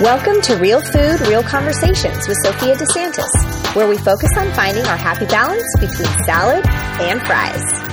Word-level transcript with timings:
Welcome 0.00 0.40
to 0.42 0.54
Real 0.54 0.80
Food, 0.80 1.26
Real 1.26 1.42
Conversations 1.42 2.28
with 2.28 2.36
Sophia 2.44 2.76
DeSantis, 2.76 3.74
where 3.74 3.88
we 3.88 3.98
focus 3.98 4.30
on 4.36 4.48
finding 4.52 4.86
our 4.86 4.96
happy 4.96 5.26
balance 5.26 5.66
between 5.80 6.06
salad 6.24 6.64
and 7.00 7.20
fries. 7.22 7.87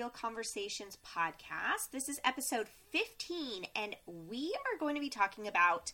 Real 0.00 0.08
Conversations 0.08 0.96
podcast. 1.06 1.90
This 1.92 2.08
is 2.08 2.22
episode 2.24 2.68
15, 2.90 3.66
and 3.76 3.94
we 4.06 4.56
are 4.64 4.78
going 4.78 4.94
to 4.94 5.00
be 5.00 5.10
talking 5.10 5.46
about 5.46 5.92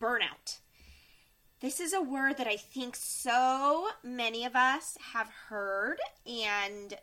burnout. 0.00 0.60
This 1.58 1.80
is 1.80 1.92
a 1.92 2.00
word 2.00 2.36
that 2.36 2.46
I 2.46 2.54
think 2.54 2.94
so 2.94 3.88
many 4.04 4.44
of 4.44 4.54
us 4.54 4.96
have 5.14 5.28
heard 5.48 5.98
and 6.24 6.96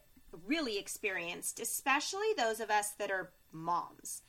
really 0.48 0.80
experienced, 0.80 1.59
especially 1.59 2.27
those 2.38 2.61
of 2.61 2.70
us 2.70 2.91
that 2.91 3.11
are 3.11 3.34
moms. 3.52 4.22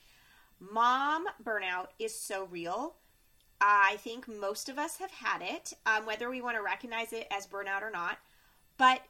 Mom 0.59 1.27
burnout 1.41 1.87
is 2.01 2.19
so 2.19 2.49
real. 2.51 2.97
I 3.61 3.95
think 4.01 4.27
most 4.27 4.69
of 4.69 4.77
us 4.77 4.97
have 4.97 5.13
had 5.13 5.41
it, 5.41 5.73
um, 5.87 6.05
whether 6.05 6.29
we 6.29 6.43
want 6.43 6.57
to 6.57 6.65
recognize 6.65 7.13
it 7.13 7.29
as 7.31 7.47
burnout 7.47 7.83
or 7.83 7.93
not. 7.93 8.19
But 8.77 9.03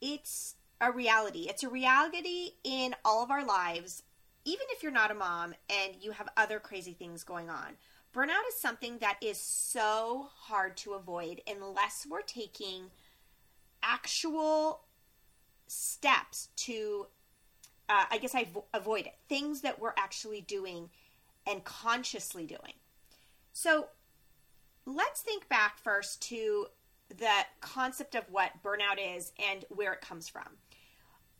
it's 0.00 0.54
a 0.82 0.90
reality. 0.90 1.46
It's 1.48 1.62
a 1.62 1.68
reality 1.68 2.50
in 2.64 2.94
all 3.04 3.22
of 3.22 3.30
our 3.30 3.44
lives, 3.44 4.02
even 4.44 4.66
if 4.70 4.82
you're 4.82 4.92
not 4.92 5.12
a 5.12 5.14
mom 5.14 5.54
and 5.70 5.94
you 6.00 6.10
have 6.10 6.28
other 6.36 6.58
crazy 6.58 6.92
things 6.92 7.22
going 7.22 7.48
on. 7.48 7.76
Burnout 8.12 8.46
is 8.48 8.60
something 8.60 8.98
that 8.98 9.16
is 9.22 9.38
so 9.38 10.28
hard 10.34 10.76
to 10.78 10.92
avoid 10.92 11.40
unless 11.46 12.04
we're 12.10 12.20
taking 12.20 12.90
actual 13.82 14.80
steps 15.68 16.48
to, 16.56 17.06
uh, 17.88 18.04
I 18.10 18.18
guess, 18.18 18.34
I 18.34 18.48
vo- 18.52 18.66
avoid 18.74 19.06
it. 19.06 19.14
Things 19.28 19.62
that 19.62 19.80
we're 19.80 19.94
actually 19.96 20.42
doing 20.42 20.90
and 21.46 21.64
consciously 21.64 22.44
doing. 22.44 22.74
So 23.52 23.86
let's 24.84 25.20
think 25.20 25.48
back 25.48 25.78
first 25.78 26.20
to 26.22 26.66
the 27.08 27.46
concept 27.60 28.14
of 28.14 28.24
what 28.30 28.62
burnout 28.64 28.98
is 29.16 29.32
and 29.38 29.64
where 29.70 29.92
it 29.92 30.00
comes 30.00 30.28
from. 30.28 30.58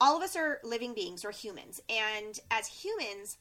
All 0.02 0.16
of 0.16 0.22
us 0.24 0.34
are 0.34 0.58
living 0.64 0.94
beings, 0.94 1.24
or 1.24 1.30
humans, 1.30 1.80
and 1.88 2.40
as 2.50 2.66
humans, 2.66 3.38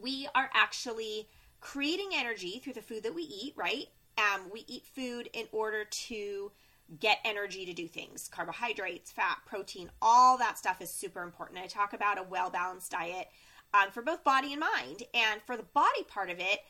we 0.00 0.28
are 0.32 0.48
actually 0.54 1.26
creating 1.58 2.10
energy 2.14 2.60
through 2.62 2.74
the 2.74 2.82
food 2.82 3.02
that 3.02 3.16
we 3.16 3.22
eat, 3.22 3.54
right? 3.56 3.86
Um, 4.16 4.42
we 4.52 4.64
eat 4.68 4.84
food 4.94 5.28
in 5.32 5.46
order 5.50 5.84
to 5.84 6.52
get 7.00 7.18
energy 7.24 7.66
to 7.66 7.72
do 7.72 7.88
things 7.88 8.28
carbohydrates, 8.28 9.10
fat, 9.10 9.38
protein, 9.44 9.90
all 10.00 10.38
that 10.38 10.56
stuff 10.56 10.80
is 10.80 10.88
super 10.88 11.24
important. 11.24 11.58
I 11.58 11.66
talk 11.66 11.94
about 11.94 12.16
a 12.16 12.22
well 12.22 12.48
balanced 12.48 12.92
diet 12.92 13.26
um, 13.74 13.90
for 13.90 14.02
both 14.02 14.22
body 14.22 14.52
and 14.52 14.60
mind. 14.60 15.02
And 15.12 15.42
for 15.44 15.56
the 15.56 15.64
body 15.64 16.04
part 16.06 16.30
of 16.30 16.38
it, 16.38 16.60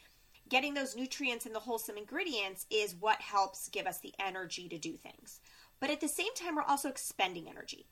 getting 0.48 0.72
those 0.72 0.96
nutrients 0.96 1.44
and 1.44 1.54
the 1.54 1.60
wholesome 1.60 1.98
ingredients 1.98 2.64
is 2.70 2.96
what 2.98 3.20
helps 3.20 3.68
give 3.68 3.86
us 3.86 3.98
the 3.98 4.14
energy 4.18 4.70
to 4.70 4.78
do 4.78 4.96
things. 4.96 5.40
But 5.80 5.90
at 5.90 6.00
the 6.00 6.08
same 6.08 6.34
time, 6.34 6.56
we're 6.56 6.62
also 6.62 6.88
expending 6.88 7.46
energy. 7.46 7.88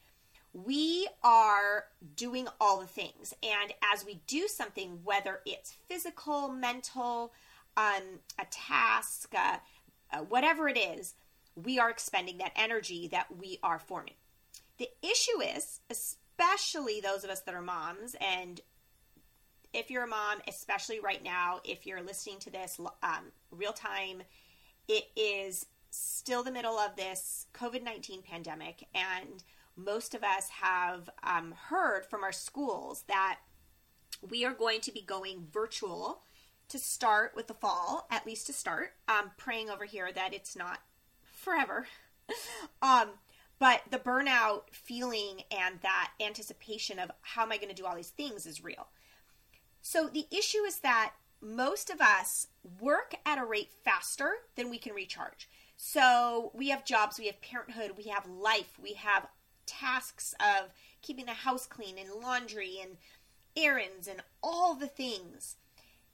We 0.52 1.08
are 1.22 1.84
doing 2.16 2.48
all 2.60 2.80
the 2.80 2.86
things. 2.86 3.34
And 3.42 3.72
as 3.92 4.04
we 4.04 4.20
do 4.26 4.48
something, 4.48 5.00
whether 5.04 5.40
it's 5.46 5.72
physical, 5.88 6.48
mental, 6.48 7.32
um, 7.76 8.20
a 8.38 8.46
task, 8.50 9.32
uh, 9.36 9.58
uh, 10.12 10.18
whatever 10.18 10.68
it 10.68 10.76
is, 10.76 11.14
we 11.54 11.78
are 11.78 11.90
expending 11.90 12.38
that 12.38 12.52
energy 12.56 13.08
that 13.08 13.26
we 13.38 13.58
are 13.62 13.78
forming. 13.78 14.14
The 14.78 14.88
issue 15.02 15.40
is, 15.56 15.80
especially 15.90 17.00
those 17.00 17.22
of 17.22 17.30
us 17.30 17.40
that 17.42 17.54
are 17.54 17.62
moms, 17.62 18.16
and 18.20 18.60
if 19.72 19.90
you're 19.90 20.04
a 20.04 20.08
mom, 20.08 20.40
especially 20.48 21.00
right 21.00 21.22
now, 21.22 21.60
if 21.64 21.86
you're 21.86 22.02
listening 22.02 22.38
to 22.40 22.50
this 22.50 22.80
um, 23.02 23.30
real 23.50 23.72
time, 23.72 24.22
it 24.88 25.04
is 25.16 25.66
still 25.90 26.42
the 26.42 26.52
middle 26.52 26.78
of 26.78 26.96
this 26.96 27.46
COVID 27.54 27.82
19 27.82 28.22
pandemic. 28.22 28.86
And 28.94 29.42
most 29.76 30.14
of 30.14 30.22
us 30.22 30.48
have 30.60 31.08
um, 31.22 31.54
heard 31.68 32.04
from 32.04 32.22
our 32.22 32.32
schools 32.32 33.04
that 33.08 33.38
we 34.28 34.44
are 34.44 34.52
going 34.52 34.80
to 34.82 34.92
be 34.92 35.02
going 35.02 35.46
virtual 35.50 36.22
to 36.68 36.78
start 36.78 37.32
with 37.34 37.46
the 37.46 37.54
fall, 37.54 38.06
at 38.10 38.26
least 38.26 38.46
to 38.46 38.52
start. 38.52 38.92
Praying 39.36 39.70
over 39.70 39.84
here 39.84 40.12
that 40.12 40.34
it's 40.34 40.56
not 40.56 40.80
forever. 41.34 41.86
um, 42.82 43.08
but 43.58 43.82
the 43.90 43.98
burnout 43.98 44.62
feeling 44.72 45.42
and 45.50 45.80
that 45.82 46.12
anticipation 46.20 46.98
of 46.98 47.10
how 47.22 47.42
am 47.42 47.52
I 47.52 47.56
going 47.56 47.68
to 47.68 47.74
do 47.74 47.86
all 47.86 47.96
these 47.96 48.10
things 48.10 48.46
is 48.46 48.64
real. 48.64 48.88
So 49.82 50.08
the 50.08 50.26
issue 50.30 50.62
is 50.66 50.78
that 50.78 51.12
most 51.42 51.90
of 51.90 52.00
us 52.00 52.48
work 52.80 53.14
at 53.24 53.38
a 53.38 53.44
rate 53.44 53.70
faster 53.84 54.32
than 54.56 54.70
we 54.70 54.78
can 54.78 54.94
recharge. 54.94 55.48
So 55.76 56.52
we 56.54 56.68
have 56.68 56.84
jobs, 56.84 57.18
we 57.18 57.26
have 57.26 57.40
parenthood, 57.40 57.92
we 57.96 58.04
have 58.04 58.26
life, 58.26 58.78
we 58.80 58.94
have 58.94 59.26
tasks 59.70 60.34
of 60.40 60.70
keeping 61.02 61.26
the 61.26 61.32
house 61.32 61.66
clean 61.66 61.96
and 61.98 62.22
laundry 62.22 62.78
and 62.82 62.96
errands 63.56 64.08
and 64.08 64.22
all 64.42 64.74
the 64.74 64.86
things 64.86 65.56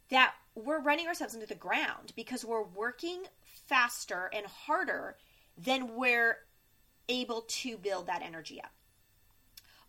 that 0.08 0.34
we're 0.54 0.80
running 0.80 1.06
ourselves 1.06 1.34
into 1.34 1.46
the 1.46 1.54
ground 1.54 2.12
because 2.14 2.44
we're 2.44 2.62
working 2.62 3.24
faster 3.66 4.30
and 4.32 4.46
harder 4.46 5.16
than 5.58 5.96
we're 5.96 6.38
able 7.08 7.42
to 7.48 7.76
build 7.76 8.06
that 8.06 8.22
energy 8.22 8.60
up. 8.62 8.70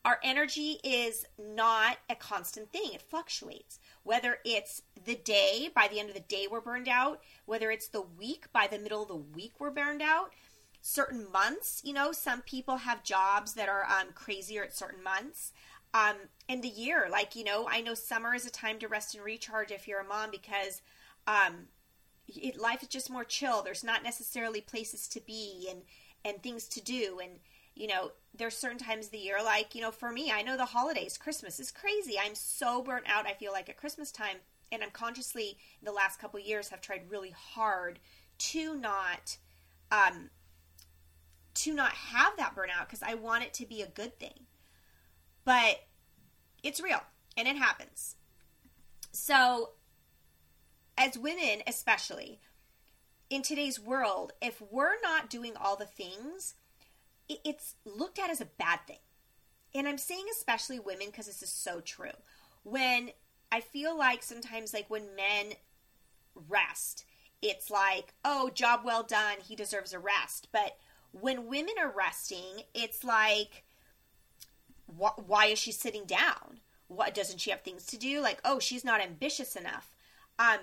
Our 0.05 0.19
energy 0.23 0.79
is 0.84 1.25
not 1.38 1.97
a 2.09 2.16
constant 2.16 2.72
thing, 2.72 2.91
it 2.94 3.01
fluctuates. 3.01 3.79
Whether 4.03 4.38
it's 4.45 4.81
the 5.03 5.16
day, 5.16 5.69
by 5.75 5.89
the 5.89 5.99
end 5.99 6.07
of 6.07 6.16
the 6.16 6.22
day, 6.22 6.47
we're 6.49 6.61
burned 6.61 6.88
out, 6.88 7.22
whether 7.45 7.72
it's 7.72 7.89
the 7.89 8.03
week, 8.17 8.45
by 8.53 8.67
the 8.67 8.79
middle 8.79 9.01
of 9.01 9.09
the 9.09 9.16
week, 9.16 9.55
we're 9.59 9.69
burned 9.69 10.01
out. 10.01 10.31
Certain 10.89 11.29
months, 11.29 11.81
you 11.83 11.91
know, 11.91 12.13
some 12.13 12.41
people 12.43 12.77
have 12.77 13.03
jobs 13.03 13.55
that 13.55 13.67
are 13.67 13.83
um, 13.83 14.13
crazier 14.15 14.63
at 14.63 14.73
certain 14.73 15.03
months. 15.03 15.51
Um, 15.93 16.15
and 16.47 16.63
the 16.63 16.69
year, 16.69 17.09
like, 17.11 17.35
you 17.35 17.43
know, 17.43 17.67
I 17.69 17.81
know 17.81 17.93
summer 17.93 18.33
is 18.33 18.45
a 18.45 18.49
time 18.49 18.79
to 18.79 18.87
rest 18.87 19.13
and 19.13 19.21
recharge 19.21 19.69
if 19.69 19.85
you're 19.85 19.99
a 19.99 20.07
mom 20.07 20.31
because 20.31 20.81
um, 21.27 21.67
it, 22.29 22.57
life 22.57 22.83
is 22.83 22.87
just 22.87 23.09
more 23.09 23.25
chill. 23.25 23.61
There's 23.61 23.83
not 23.83 24.01
necessarily 24.01 24.61
places 24.61 25.09
to 25.09 25.19
be 25.19 25.67
and, 25.69 25.81
and 26.23 26.41
things 26.41 26.69
to 26.69 26.81
do. 26.81 27.19
And, 27.21 27.33
you 27.75 27.87
know, 27.87 28.11
there's 28.33 28.55
certain 28.55 28.77
times 28.77 29.07
of 29.07 29.11
the 29.11 29.17
year, 29.17 29.39
like, 29.43 29.75
you 29.75 29.81
know, 29.81 29.91
for 29.91 30.09
me, 30.09 30.31
I 30.31 30.41
know 30.41 30.55
the 30.55 30.63
holidays, 30.77 31.17
Christmas 31.17 31.59
is 31.59 31.69
crazy. 31.69 32.15
I'm 32.17 32.33
so 32.33 32.81
burnt 32.81 33.09
out, 33.09 33.27
I 33.27 33.33
feel 33.33 33.51
like 33.51 33.67
at 33.67 33.75
Christmas 33.75 34.09
time. 34.09 34.37
And 34.71 34.81
I'm 34.81 34.91
consciously, 34.91 35.57
in 35.81 35.85
the 35.85 35.91
last 35.91 36.17
couple 36.17 36.39
years, 36.39 36.69
have 36.69 36.79
tried 36.79 37.11
really 37.11 37.35
hard 37.35 37.99
to 38.37 38.73
not, 38.73 39.35
um, 39.91 40.29
to 41.57 41.73
not 41.73 41.91
have 41.91 42.38
that 42.38 42.56
burnout 42.56 42.88
because 42.88 43.03
I 43.03 43.16
want 43.16 43.44
it 43.44 43.53
to 43.56 43.66
be 43.66 43.81
a 43.81 43.88
good 43.88 44.19
thing. 44.19 44.45
But 45.44 45.81
it's 46.63 46.81
real 46.81 47.01
and 47.35 47.47
it 47.47 47.56
happens. 47.56 48.16
So, 49.12 49.72
as 50.97 51.17
women, 51.17 51.62
especially 51.66 52.40
in 53.29 53.41
today's 53.41 53.79
world, 53.79 54.34
if 54.41 54.62
we're 54.72 55.00
not 55.01 55.29
doing 55.29 55.53
all 55.56 55.75
the 55.75 55.85
things, 55.85 56.56
it's 57.29 57.76
looked 57.85 58.20
at 58.20 58.29
as 58.29 58.41
a 58.41 58.46
bad 58.46 58.79
thing. 58.87 58.99
And 59.76 59.87
I'm 59.87 59.97
saying 59.97 60.26
especially 60.31 60.79
women 60.79 61.08
because 61.08 61.28
this 61.28 61.43
is 61.43 61.49
so 61.49 61.81
true. 61.81 62.11
When 62.64 63.11
I 63.52 63.61
feel 63.61 63.97
like 63.97 64.23
sometimes, 64.23 64.73
like 64.73 64.90
when 64.90 65.16
men 65.16 65.53
rest, 66.47 67.05
it's 67.41 67.70
like, 67.70 68.14
oh, 68.26 68.49
job 68.49 68.81
well 68.84 69.03
done, 69.03 69.37
he 69.47 69.55
deserves 69.55 69.93
a 69.93 69.99
rest. 69.99 70.47
But 70.52 70.78
when 71.22 71.47
women 71.47 71.75
are 71.79 71.93
resting, 71.96 72.64
it's 72.73 73.03
like, 73.03 73.64
wh- 74.87 75.17
why 75.28 75.47
is 75.47 75.59
she 75.59 75.72
sitting 75.72 76.05
down? 76.05 76.59
What 76.87 77.14
doesn't 77.14 77.40
she 77.40 77.52
have 77.52 77.61
things 77.61 77.85
to 77.87 77.97
do? 77.97 78.22
Like, 78.22 78.40
oh, 78.46 78.59
she's 78.59 78.85
not 78.85 79.02
ambitious 79.02 79.55
enough. 79.55 79.96
Um, 80.40 80.59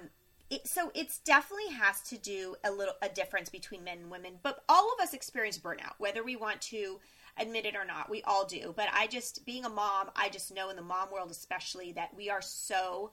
it, 0.51 0.67
so 0.67 0.91
it's 0.95 1.19
definitely 1.21 1.73
has 1.73 2.01
to 2.03 2.19
do 2.19 2.57
a 2.65 2.71
little 2.71 2.95
a 3.03 3.09
difference 3.09 3.49
between 3.49 3.83
men 3.83 3.99
and 3.99 4.11
women 4.11 4.35
but 4.43 4.63
all 4.69 4.93
of 4.93 5.03
us 5.03 5.15
experience 5.15 5.59
burnout 5.59 5.95
whether 5.99 6.23
we 6.23 6.37
want 6.37 6.61
to 6.61 7.01
admit 7.39 7.65
it 7.65 7.75
or 7.75 7.85
not 7.85 8.11
we 8.11 8.23
all 8.23 8.45
do 8.45 8.73
but 8.77 8.89
i 8.93 9.07
just 9.07 9.45
being 9.47 9.65
a 9.65 9.69
mom 9.71 10.11
i 10.15 10.29
just 10.29 10.55
know 10.55 10.69
in 10.69 10.77
the 10.77 10.83
mom 10.83 11.11
world 11.11 11.31
especially 11.31 11.93
that 11.93 12.15
we 12.15 12.29
are 12.29 12.43
so 12.43 13.11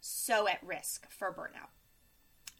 so 0.00 0.46
at 0.46 0.62
risk 0.62 1.10
for 1.10 1.32
burnout 1.32 1.70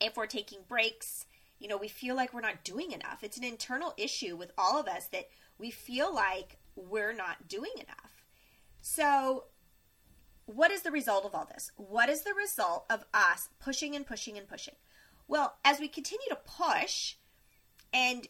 if 0.01 0.17
we're 0.17 0.27
taking 0.27 0.61
breaks 0.67 1.27
you 1.61 1.69
know 1.69 1.77
we 1.77 1.89
feel 1.89 2.17
like 2.17 2.35
we're 2.35 2.41
not 2.41 2.65
doing 2.65 2.91
enough 2.91 3.23
it's 3.23 3.37
an 3.37 3.45
internal 3.45 3.95
issue 3.97 4.37
with 4.37 4.51
all 4.59 4.81
of 4.81 4.89
us 4.89 5.07
that 5.07 5.29
we 5.59 5.71
feel 5.71 6.12
like 6.12 6.59
we're 6.75 7.12
not 7.12 7.47
doing 7.49 7.73
enough 7.77 8.25
so 8.81 9.45
what 10.55 10.71
is 10.71 10.83
the 10.83 10.91
result 10.91 11.25
of 11.25 11.35
all 11.35 11.47
this? 11.47 11.71
What 11.77 12.09
is 12.09 12.23
the 12.23 12.35
result 12.35 12.85
of 12.91 13.05
us 13.15 13.49
pushing 13.61 13.95
and 13.95 14.07
pushing 14.07 14.37
and 14.37 14.49
pushing? 14.49 14.75
Well, 15.29 15.55
as 15.65 15.79
we 15.79 15.87
continue 15.87 16.27
to 16.29 16.37
push 16.37 17.15
and 17.93 18.27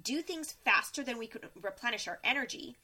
do 0.00 0.22
things 0.22 0.52
faster 0.64 1.02
than 1.02 1.18
we 1.18 1.26
could 1.26 1.48
replenish 1.60 2.08
our 2.08 2.20
energy, 2.24 2.76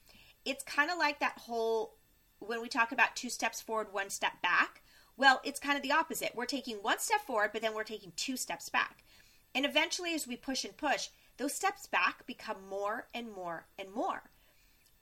it's 0.44 0.64
kind 0.64 0.90
of 0.90 0.98
like 0.98 1.18
that 1.20 1.38
whole 1.38 1.96
when 2.40 2.60
we 2.60 2.68
talk 2.68 2.92
about 2.92 3.16
two 3.16 3.30
steps 3.30 3.60
forward, 3.60 3.92
one 3.92 4.10
step 4.10 4.42
back. 4.42 4.82
Well, 5.16 5.40
it's 5.44 5.60
kind 5.60 5.76
of 5.76 5.82
the 5.82 5.92
opposite. 5.92 6.32
We're 6.34 6.46
taking 6.46 6.76
one 6.76 6.98
step 6.98 7.20
forward, 7.20 7.50
but 7.52 7.62
then 7.62 7.74
we're 7.74 7.84
taking 7.84 8.12
two 8.16 8.36
steps 8.36 8.68
back. 8.68 9.04
And 9.54 9.64
eventually, 9.66 10.14
as 10.14 10.26
we 10.26 10.36
push 10.36 10.64
and 10.64 10.76
push, 10.76 11.08
those 11.36 11.54
steps 11.54 11.86
back 11.86 12.26
become 12.26 12.56
more 12.68 13.06
and 13.14 13.32
more 13.32 13.66
and 13.78 13.92
more. 13.92 14.22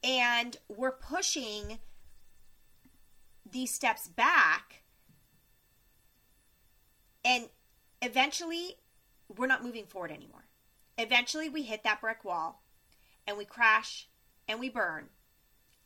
And 0.02 0.56
we're 0.68 0.92
pushing 0.92 1.78
these 3.50 3.72
steps 3.72 4.08
back. 4.08 4.82
And 7.24 7.48
eventually, 8.02 8.76
we're 9.36 9.46
not 9.46 9.62
moving 9.62 9.86
forward 9.86 10.10
anymore. 10.10 10.46
Eventually, 10.98 11.48
we 11.48 11.62
hit 11.62 11.84
that 11.84 12.00
brick 12.00 12.24
wall 12.24 12.62
and 13.26 13.36
we 13.36 13.44
crash 13.44 14.08
and 14.48 14.58
we 14.58 14.68
burn 14.68 15.08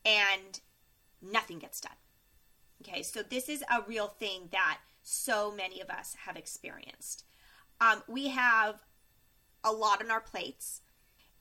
and 0.05 0.61
nothing 1.21 1.59
gets 1.59 1.81
done. 1.81 1.93
Okay, 2.83 3.03
so 3.03 3.23
this 3.23 3.49
is 3.49 3.63
a 3.71 3.83
real 3.87 4.09
thing 4.09 4.49
that 4.53 4.79
so 5.03 5.53
many 5.53 5.81
of 5.81 5.91
us 5.91 6.17
have 6.27 6.37
experienced. 6.37 7.25
Um, 7.81 8.03
we 8.09 8.29
have 8.29 8.83
a 9.63 9.73
lot 9.73 10.03
on 10.03 10.11
our 10.11 10.21
plates 10.21 10.83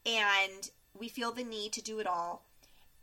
and 0.06 0.70
we 0.94 1.08
feel 1.08 1.32
the 1.32 1.44
need 1.44 1.74
to 1.74 1.82
do 1.82 2.00
it 2.00 2.08
all 2.08 2.46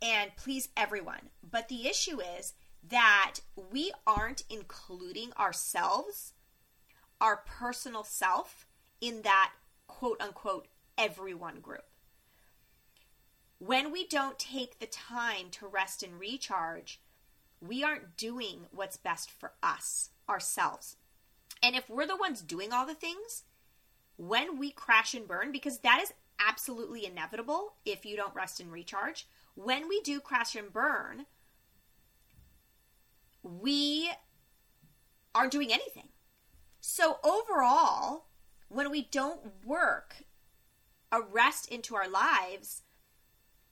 and 0.01 0.35
please 0.35 0.69
everyone. 0.75 1.29
But 1.49 1.69
the 1.69 1.87
issue 1.87 2.19
is 2.19 2.53
that 2.89 3.39
we 3.71 3.91
aren't 4.07 4.43
including 4.49 5.31
ourselves, 5.39 6.33
our 7.19 7.37
personal 7.37 8.03
self, 8.03 8.65
in 8.99 9.21
that 9.21 9.51
quote 9.87 10.21
unquote 10.21 10.67
everyone 10.97 11.59
group. 11.59 11.85
When 13.59 13.91
we 13.91 14.07
don't 14.07 14.39
take 14.39 14.79
the 14.79 14.87
time 14.87 15.47
to 15.51 15.67
rest 15.67 16.01
and 16.01 16.19
recharge, 16.19 16.99
we 17.59 17.83
aren't 17.83 18.17
doing 18.17 18.61
what's 18.71 18.97
best 18.97 19.29
for 19.29 19.53
us, 19.61 20.09
ourselves. 20.27 20.95
And 21.63 21.75
if 21.75 21.89
we're 21.89 22.07
the 22.07 22.15
ones 22.15 22.41
doing 22.41 22.73
all 22.73 22.85
the 22.85 22.95
things, 22.95 23.43
when 24.17 24.57
we 24.57 24.71
crash 24.71 25.13
and 25.13 25.27
burn, 25.27 25.51
because 25.51 25.79
that 25.79 26.01
is 26.01 26.13
absolutely 26.39 27.05
inevitable 27.05 27.73
if 27.85 28.05
you 28.05 28.15
don't 28.15 28.35
rest 28.35 28.59
and 28.59 28.71
recharge, 28.71 29.27
when 29.55 29.87
we 29.87 30.01
do 30.01 30.19
crash 30.19 30.55
and 30.55 30.73
burn, 30.73 31.25
we 33.43 34.11
aren't 35.33 35.51
doing 35.51 35.71
anything. 35.71 36.09
So, 36.79 37.19
overall, 37.23 38.25
when 38.69 38.89
we 38.89 39.07
don't 39.11 39.65
work 39.65 40.23
a 41.11 41.21
rest 41.21 41.67
into 41.69 41.95
our 41.95 42.07
lives, 42.07 42.83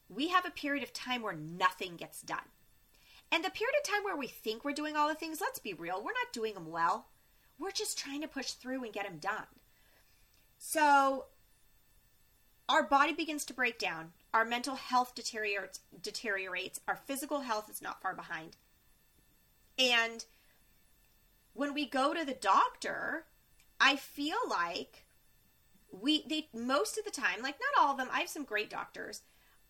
we 0.10 0.28
have 0.30 0.46
a 0.46 0.52
period 0.52 0.84
of 0.84 0.94
time 0.94 1.22
where 1.22 1.34
nothing 1.34 1.96
gets 1.96 2.22
done. 2.22 2.50
And 3.32 3.44
the 3.44 3.50
period 3.50 3.76
of 3.78 3.90
time 3.90 4.04
where 4.04 4.18
we 4.18 4.28
think 4.28 4.64
we're 4.64 4.74
doing 4.74 4.96
all 4.96 5.08
the 5.08 5.16
things, 5.16 5.40
let's 5.42 5.60
be 5.60 5.74
real, 5.74 6.04
we're 6.04 6.12
not 6.12 6.34
doing 6.34 6.54
them 6.56 6.70
well. 6.70 7.08
We're 7.60 7.72
just 7.72 8.00
trying 8.00 8.22
to 8.22 8.28
push 8.28 8.52
through 8.52 8.84
and 8.84 8.94
get 8.94 9.06
them 9.06 9.18
done. 9.18 9.46
So, 10.58 11.26
our 12.70 12.84
body 12.84 13.14
begins 13.14 13.46
to 13.46 13.54
break 13.54 13.80
down. 13.80 14.12
Our 14.34 14.46
mental 14.46 14.76
health 14.76 15.16
deteriorates, 15.16 15.80
deteriorates. 16.02 16.80
Our 16.88 16.96
physical 16.96 17.42
health 17.42 17.70
is 17.70 17.82
not 17.82 18.02
far 18.02 18.14
behind. 18.14 18.58
And 19.78 20.24
when 21.54 21.74
we 21.74 21.86
go 21.86 22.14
to 22.14 22.24
the 22.24 22.34
doctor, 22.34 23.26
I 23.80 23.96
feel 23.96 24.38
like 24.50 25.06
we 25.92 26.24
they 26.30 26.48
most 26.54 26.98
of 26.98 27.06
the 27.06 27.12
time, 27.12 27.42
like 27.42 27.56
not 27.60 27.84
all 27.84 27.92
of 27.92 27.98
them, 27.98 28.10
I 28.12 28.20
have 28.20 28.30
some 28.30 28.44
great 28.44 28.70
doctors, 28.70 29.22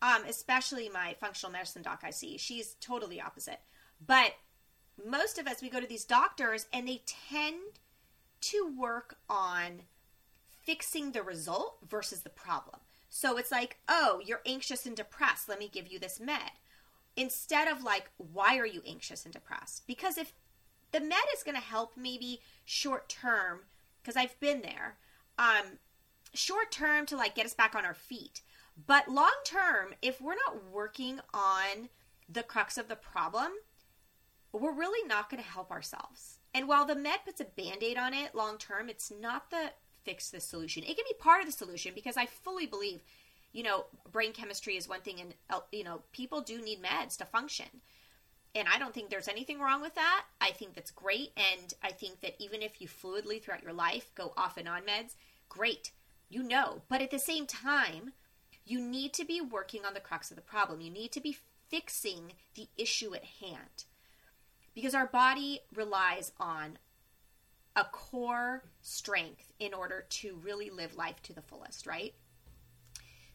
um, 0.02 0.24
especially 0.28 0.88
my 0.88 1.16
functional 1.20 1.52
medicine 1.52 1.82
doc 1.82 2.00
I 2.04 2.10
see. 2.10 2.36
She's 2.36 2.74
totally 2.80 3.20
opposite. 3.20 3.60
But 4.04 4.34
most 5.06 5.38
of 5.38 5.46
us 5.46 5.62
we 5.62 5.70
go 5.70 5.80
to 5.80 5.86
these 5.86 6.04
doctors 6.04 6.66
and 6.72 6.86
they 6.86 7.02
tend 7.06 7.79
to 8.40 8.74
work 8.76 9.16
on 9.28 9.82
fixing 10.62 11.12
the 11.12 11.22
result 11.22 11.78
versus 11.88 12.22
the 12.22 12.30
problem. 12.30 12.80
So 13.08 13.36
it's 13.36 13.50
like, 13.50 13.78
oh, 13.88 14.20
you're 14.24 14.42
anxious 14.46 14.86
and 14.86 14.96
depressed. 14.96 15.48
Let 15.48 15.58
me 15.58 15.68
give 15.72 15.88
you 15.88 15.98
this 15.98 16.20
med. 16.20 16.52
Instead 17.16 17.66
of 17.66 17.82
like, 17.82 18.10
why 18.16 18.56
are 18.56 18.66
you 18.66 18.82
anxious 18.86 19.24
and 19.24 19.34
depressed? 19.34 19.86
Because 19.86 20.16
if 20.16 20.32
the 20.92 21.00
med 21.00 21.18
is 21.36 21.42
going 21.42 21.56
to 21.56 21.60
help 21.60 21.96
maybe 21.96 22.40
short 22.64 23.08
term, 23.08 23.60
because 24.00 24.16
I've 24.16 24.38
been 24.40 24.62
there, 24.62 24.96
um, 25.38 25.78
short 26.34 26.70
term 26.70 27.06
to 27.06 27.16
like 27.16 27.34
get 27.34 27.46
us 27.46 27.54
back 27.54 27.74
on 27.74 27.84
our 27.84 27.94
feet. 27.94 28.42
But 28.86 29.08
long 29.08 29.34
term, 29.44 29.94
if 30.00 30.20
we're 30.20 30.36
not 30.46 30.70
working 30.70 31.20
on 31.34 31.88
the 32.28 32.42
crux 32.42 32.78
of 32.78 32.88
the 32.88 32.96
problem, 32.96 33.52
we're 34.52 34.72
really 34.72 35.06
not 35.06 35.30
going 35.30 35.42
to 35.42 35.48
help 35.48 35.70
ourselves. 35.70 36.38
And 36.52 36.66
while 36.66 36.84
the 36.84 36.96
med 36.96 37.20
puts 37.24 37.40
a 37.40 37.44
band 37.44 37.82
aid 37.82 37.96
on 37.96 38.12
it 38.12 38.34
long 38.34 38.58
term, 38.58 38.88
it's 38.88 39.10
not 39.10 39.50
the 39.50 39.72
fix 40.04 40.30
the 40.30 40.40
solution. 40.40 40.82
It 40.82 40.96
can 40.96 41.04
be 41.08 41.14
part 41.18 41.40
of 41.40 41.46
the 41.46 41.52
solution 41.52 41.92
because 41.94 42.16
I 42.16 42.26
fully 42.26 42.66
believe, 42.66 43.02
you 43.52 43.62
know, 43.62 43.84
brain 44.10 44.32
chemistry 44.32 44.76
is 44.76 44.88
one 44.88 45.00
thing, 45.02 45.20
and, 45.20 45.34
you 45.72 45.84
know, 45.84 46.02
people 46.12 46.40
do 46.40 46.60
need 46.60 46.82
meds 46.82 47.16
to 47.18 47.24
function. 47.24 47.66
And 48.54 48.66
I 48.72 48.78
don't 48.78 48.92
think 48.92 49.10
there's 49.10 49.28
anything 49.28 49.60
wrong 49.60 49.80
with 49.80 49.94
that. 49.94 50.24
I 50.40 50.50
think 50.50 50.74
that's 50.74 50.90
great. 50.90 51.30
And 51.36 51.72
I 51.82 51.92
think 51.92 52.20
that 52.20 52.34
even 52.40 52.62
if 52.62 52.80
you 52.80 52.88
fluidly 52.88 53.40
throughout 53.40 53.62
your 53.62 53.72
life 53.72 54.10
go 54.16 54.32
off 54.36 54.56
and 54.56 54.68
on 54.68 54.82
meds, 54.82 55.14
great. 55.48 55.92
You 56.28 56.42
know. 56.42 56.82
But 56.88 57.00
at 57.00 57.12
the 57.12 57.18
same 57.18 57.46
time, 57.46 58.12
you 58.64 58.80
need 58.80 59.12
to 59.14 59.24
be 59.24 59.40
working 59.40 59.84
on 59.84 59.94
the 59.94 60.00
crux 60.00 60.30
of 60.30 60.36
the 60.36 60.42
problem. 60.42 60.80
You 60.80 60.90
need 60.90 61.12
to 61.12 61.20
be 61.20 61.36
fixing 61.68 62.32
the 62.56 62.68
issue 62.76 63.14
at 63.14 63.24
hand. 63.24 63.84
Because 64.74 64.94
our 64.94 65.06
body 65.06 65.60
relies 65.74 66.32
on 66.38 66.78
a 67.76 67.84
core 67.84 68.64
strength 68.80 69.52
in 69.58 69.74
order 69.74 70.06
to 70.08 70.38
really 70.42 70.70
live 70.70 70.96
life 70.96 71.22
to 71.22 71.32
the 71.32 71.42
fullest, 71.42 71.86
right? 71.86 72.14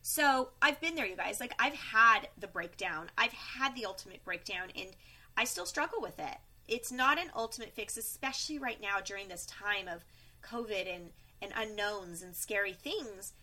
So 0.02 0.50
I've 0.62 0.80
been 0.80 0.96
there, 0.96 1.06
you 1.06 1.16
guys. 1.16 1.40
Like, 1.40 1.54
I've 1.58 1.74
had 1.74 2.28
the 2.38 2.48
breakdown, 2.48 3.10
I've 3.18 3.34
had 3.34 3.76
the 3.76 3.86
ultimate 3.86 4.24
breakdown, 4.24 4.70
and 4.78 4.90
I 5.36 5.46
still 5.46 5.66
struggle 5.66 6.02
with 6.02 6.20
it. 6.20 6.38
It's 6.68 6.92
not 6.92 7.20
an 7.20 7.32
ultimate 7.36 7.74
fix, 7.74 7.98
especially 7.98 8.60
right 8.60 8.82
now 8.82 9.00
during 9.04 9.28
this 9.28 9.46
time 9.46 9.88
of 9.88 10.06
COVID 10.44 10.94
and, 10.94 11.10
and 11.42 11.52
unknowns 11.56 12.22
and 12.22 12.36
scary 12.36 12.74
things. 12.74 13.34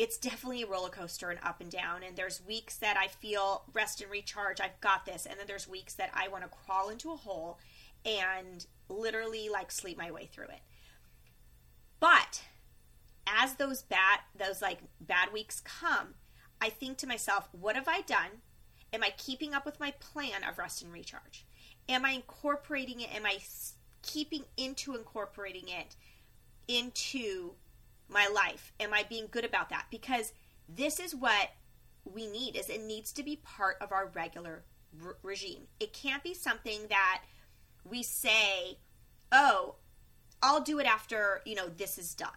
It's 0.00 0.16
definitely 0.16 0.62
a 0.62 0.66
roller 0.66 0.88
coaster 0.88 1.28
and 1.28 1.38
up 1.42 1.60
and 1.60 1.70
down. 1.70 2.02
And 2.02 2.16
there's 2.16 2.40
weeks 2.48 2.76
that 2.76 2.96
I 2.96 3.08
feel 3.08 3.64
rest 3.74 4.00
and 4.00 4.10
recharge, 4.10 4.58
I've 4.58 4.80
got 4.80 5.04
this. 5.04 5.26
And 5.26 5.38
then 5.38 5.46
there's 5.46 5.68
weeks 5.68 5.92
that 5.96 6.08
I 6.14 6.28
want 6.28 6.42
to 6.42 6.48
crawl 6.48 6.88
into 6.88 7.12
a 7.12 7.16
hole 7.16 7.58
and 8.06 8.64
literally 8.88 9.50
like 9.50 9.70
sleep 9.70 9.98
my 9.98 10.10
way 10.10 10.24
through 10.24 10.46
it. 10.46 10.62
But 12.00 12.40
as 13.26 13.56
those 13.56 13.82
bad 13.82 14.20
those 14.34 14.62
like 14.62 14.78
bad 15.02 15.34
weeks 15.34 15.60
come, 15.60 16.14
I 16.62 16.70
think 16.70 16.96
to 16.98 17.06
myself, 17.06 17.50
what 17.52 17.76
have 17.76 17.86
I 17.86 18.00
done? 18.00 18.40
Am 18.94 19.02
I 19.04 19.12
keeping 19.18 19.52
up 19.52 19.66
with 19.66 19.78
my 19.78 19.90
plan 20.00 20.44
of 20.48 20.56
rest 20.56 20.82
and 20.82 20.90
recharge? 20.94 21.44
Am 21.90 22.06
I 22.06 22.12
incorporating 22.12 23.00
it? 23.00 23.14
Am 23.14 23.26
I 23.26 23.36
keeping 24.00 24.44
into 24.56 24.96
incorporating 24.96 25.68
it 25.68 25.94
into 26.68 27.52
my 28.10 28.26
life? 28.26 28.72
Am 28.80 28.92
I 28.92 29.04
being 29.08 29.28
good 29.30 29.44
about 29.44 29.70
that? 29.70 29.86
Because 29.90 30.32
this 30.68 31.00
is 31.00 31.14
what 31.14 31.50
we 32.04 32.26
need 32.26 32.56
is 32.56 32.68
it 32.68 32.82
needs 32.82 33.12
to 33.12 33.22
be 33.22 33.36
part 33.36 33.76
of 33.80 33.92
our 33.92 34.10
regular 34.14 34.64
regime. 35.22 35.68
It 35.78 35.92
can't 35.92 36.22
be 36.22 36.34
something 36.34 36.80
that 36.88 37.22
we 37.88 38.02
say, 38.02 38.78
oh, 39.30 39.76
I'll 40.42 40.60
do 40.60 40.78
it 40.78 40.86
after, 40.86 41.42
you 41.44 41.54
know, 41.54 41.68
this 41.68 41.98
is 41.98 42.14
done. 42.14 42.30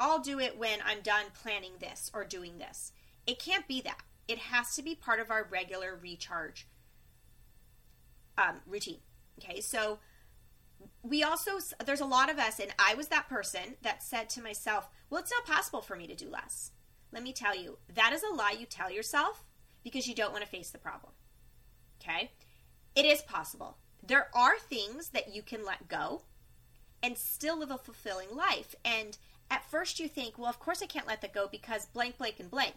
I'll 0.00 0.20
do 0.20 0.40
it 0.40 0.58
when 0.58 0.80
I'm 0.84 1.00
done 1.00 1.26
planning 1.42 1.72
this 1.78 2.10
or 2.12 2.24
doing 2.24 2.58
this. 2.58 2.92
It 3.26 3.38
can't 3.38 3.68
be 3.68 3.80
that. 3.82 4.02
It 4.26 4.38
has 4.38 4.74
to 4.76 4.82
be 4.82 4.94
part 4.94 5.20
of 5.20 5.30
our 5.30 5.46
regular 5.50 5.98
recharge 6.00 6.66
um, 8.38 8.56
routine. 8.66 9.00
Okay, 9.38 9.60
so 9.60 9.98
we 11.02 11.22
also, 11.22 11.52
there's 11.84 12.00
a 12.00 12.06
lot 12.06 12.30
of 12.30 12.38
us, 12.38 12.58
and 12.58 12.74
I 12.78 12.94
was 12.94 13.08
that 13.08 13.28
person 13.28 13.76
that 13.82 14.02
said 14.02 14.28
to 14.30 14.42
myself, 14.42 14.88
well, 15.10 15.20
it's 15.20 15.32
not 15.32 15.46
possible 15.46 15.80
for 15.80 15.96
me 15.96 16.06
to 16.06 16.14
do 16.14 16.28
less. 16.28 16.72
Let 17.12 17.22
me 17.22 17.32
tell 17.32 17.56
you, 17.56 17.78
that 17.94 18.12
is 18.12 18.22
a 18.22 18.34
lie 18.34 18.56
you 18.58 18.66
tell 18.66 18.90
yourself 18.90 19.44
because 19.84 20.06
you 20.06 20.14
don't 20.14 20.32
want 20.32 20.44
to 20.44 20.50
face 20.50 20.70
the 20.70 20.78
problem. 20.78 21.12
Okay? 22.00 22.30
It 22.94 23.04
is 23.04 23.22
possible 23.22 23.76
there 24.02 24.28
are 24.34 24.58
things 24.58 25.10
that 25.10 25.32
you 25.32 25.42
can 25.42 25.64
let 25.64 25.88
go 25.88 26.22
and 27.02 27.16
still 27.16 27.58
live 27.58 27.70
a 27.70 27.78
fulfilling 27.78 28.34
life. 28.34 28.74
And 28.84 29.16
at 29.50 29.68
first 29.70 30.00
you 30.00 30.08
think, 30.08 30.38
well, 30.38 30.48
of 30.48 30.58
course 30.58 30.82
I 30.82 30.86
can't 30.86 31.06
let 31.06 31.20
that 31.20 31.32
go 31.32 31.48
because 31.50 31.86
blank, 31.86 32.18
blank, 32.18 32.36
and 32.40 32.50
blank. 32.50 32.74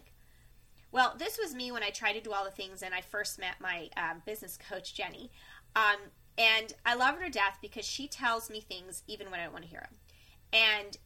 Well, 0.92 1.14
this 1.18 1.38
was 1.38 1.54
me 1.54 1.72
when 1.72 1.82
I 1.82 1.90
tried 1.90 2.12
to 2.12 2.20
do 2.20 2.32
all 2.32 2.44
the 2.44 2.50
things 2.50 2.82
and 2.82 2.94
I 2.94 3.00
first 3.00 3.38
met 3.38 3.60
my 3.60 3.88
um, 3.96 4.22
business 4.24 4.56
coach, 4.56 4.94
Jenny. 4.94 5.30
Um, 5.74 5.96
And 6.38 6.72
I 6.84 6.94
love 6.94 7.16
her 7.16 7.24
to 7.24 7.30
death 7.30 7.58
because 7.62 7.84
she 7.86 8.08
tells 8.08 8.50
me 8.50 8.60
things 8.60 9.02
even 9.06 9.30
when 9.30 9.40
I 9.40 9.44
don't 9.44 9.52
want 9.52 9.64
to 9.64 9.70
hear 9.70 9.80
them. 9.80 9.98
And, 10.52 10.96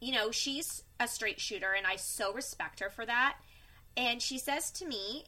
you 0.00 0.12
know, 0.12 0.30
she's 0.30 0.84
a 1.00 1.08
straight 1.08 1.40
shooter, 1.40 1.72
and 1.72 1.86
I 1.86 1.96
so 1.96 2.32
respect 2.32 2.80
her 2.80 2.90
for 2.90 3.06
that. 3.06 3.36
And 3.96 4.20
she 4.20 4.38
says 4.38 4.70
to 4.72 4.86
me, 4.86 5.24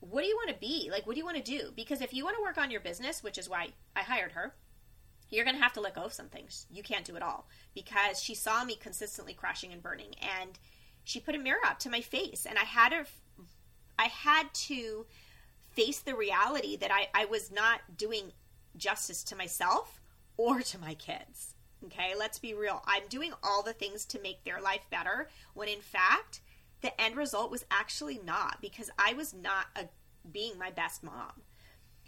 What 0.00 0.22
do 0.22 0.28
you 0.28 0.36
want 0.36 0.50
to 0.50 0.56
be? 0.56 0.88
Like, 0.90 1.06
what 1.06 1.14
do 1.14 1.18
you 1.18 1.24
want 1.24 1.36
to 1.36 1.42
do? 1.42 1.72
Because 1.74 2.00
if 2.00 2.14
you 2.14 2.24
want 2.24 2.36
to 2.36 2.42
work 2.42 2.58
on 2.58 2.70
your 2.70 2.80
business, 2.80 3.22
which 3.22 3.38
is 3.38 3.48
why 3.48 3.68
I 3.96 4.02
hired 4.02 4.32
her, 4.32 4.54
you're 5.30 5.44
going 5.44 5.56
to 5.56 5.62
have 5.62 5.74
to 5.74 5.80
let 5.80 5.94
go 5.94 6.04
of 6.04 6.12
some 6.12 6.28
things. 6.28 6.66
You 6.70 6.82
can't 6.82 7.04
do 7.04 7.16
it 7.16 7.22
all. 7.22 7.48
Because 7.74 8.22
she 8.22 8.34
saw 8.34 8.64
me 8.64 8.76
consistently 8.76 9.34
crashing 9.34 9.72
and 9.72 9.82
burning. 9.82 10.14
And 10.40 10.58
she 11.04 11.20
put 11.20 11.34
a 11.34 11.38
mirror 11.38 11.58
up 11.66 11.78
to 11.80 11.90
my 11.90 12.00
face. 12.00 12.46
And 12.48 12.58
I 12.58 12.64
had 12.64 12.90
to, 12.90 13.04
I 13.98 14.04
had 14.04 14.54
to 14.54 15.06
face 15.72 16.00
the 16.00 16.14
reality 16.14 16.76
that 16.76 16.90
I, 16.92 17.08
I 17.14 17.24
was 17.26 17.50
not 17.50 17.80
doing 17.96 18.32
justice 18.76 19.22
to 19.24 19.36
myself 19.36 20.00
or 20.36 20.60
to 20.60 20.78
my 20.78 20.94
kids. 20.94 21.54
Okay, 21.84 22.14
let's 22.18 22.38
be 22.38 22.54
real. 22.54 22.82
I'm 22.86 23.04
doing 23.08 23.32
all 23.42 23.62
the 23.62 23.72
things 23.72 24.04
to 24.06 24.20
make 24.20 24.42
their 24.44 24.60
life 24.60 24.86
better 24.90 25.28
when 25.54 25.68
in 25.68 25.80
fact, 25.80 26.40
the 26.80 27.00
end 27.00 27.16
result 27.16 27.50
was 27.50 27.64
actually 27.70 28.20
not 28.24 28.58
because 28.60 28.90
I 28.98 29.12
was 29.14 29.34
not 29.34 29.66
a, 29.76 29.86
being 30.30 30.58
my 30.58 30.70
best 30.70 31.02
mom. 31.02 31.42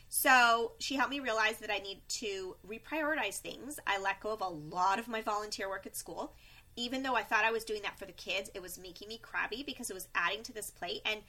So 0.09 0.73
she 0.79 0.97
helped 0.97 1.12
me 1.12 1.21
realize 1.21 1.59
that 1.59 1.71
I 1.71 1.79
need 1.79 2.00
to 2.09 2.57
reprioritize 2.67 3.38
things. 3.38 3.79
I 3.87 4.00
let 4.00 4.21
go 4.21 4.31
of 4.31 4.40
a 4.40 4.49
lot 4.49 4.99
of 4.99 5.07
my 5.07 5.23
volunteer 5.23 5.69
work 5.69 5.87
at 5.87 5.97
school. 5.97 6.35
Even 6.76 7.02
though 7.02 7.14
I 7.14 7.23
thought 7.23 7.45
I 7.45 7.52
was 7.52 7.64
doing 7.64 7.83
that 7.83 7.99
for 7.99 8.07
the 8.07 8.12
kids, 8.12 8.50
it 8.55 8.62
was 8.62 8.79
making 8.79 9.09
me 9.09 9.19
crabby 9.19 9.62
because 9.64 9.90
it 9.90 9.95
was 9.95 10.09
adding 10.14 10.43
to 10.45 10.52
this 10.52 10.71
plate. 10.71 11.02
And 11.05 11.21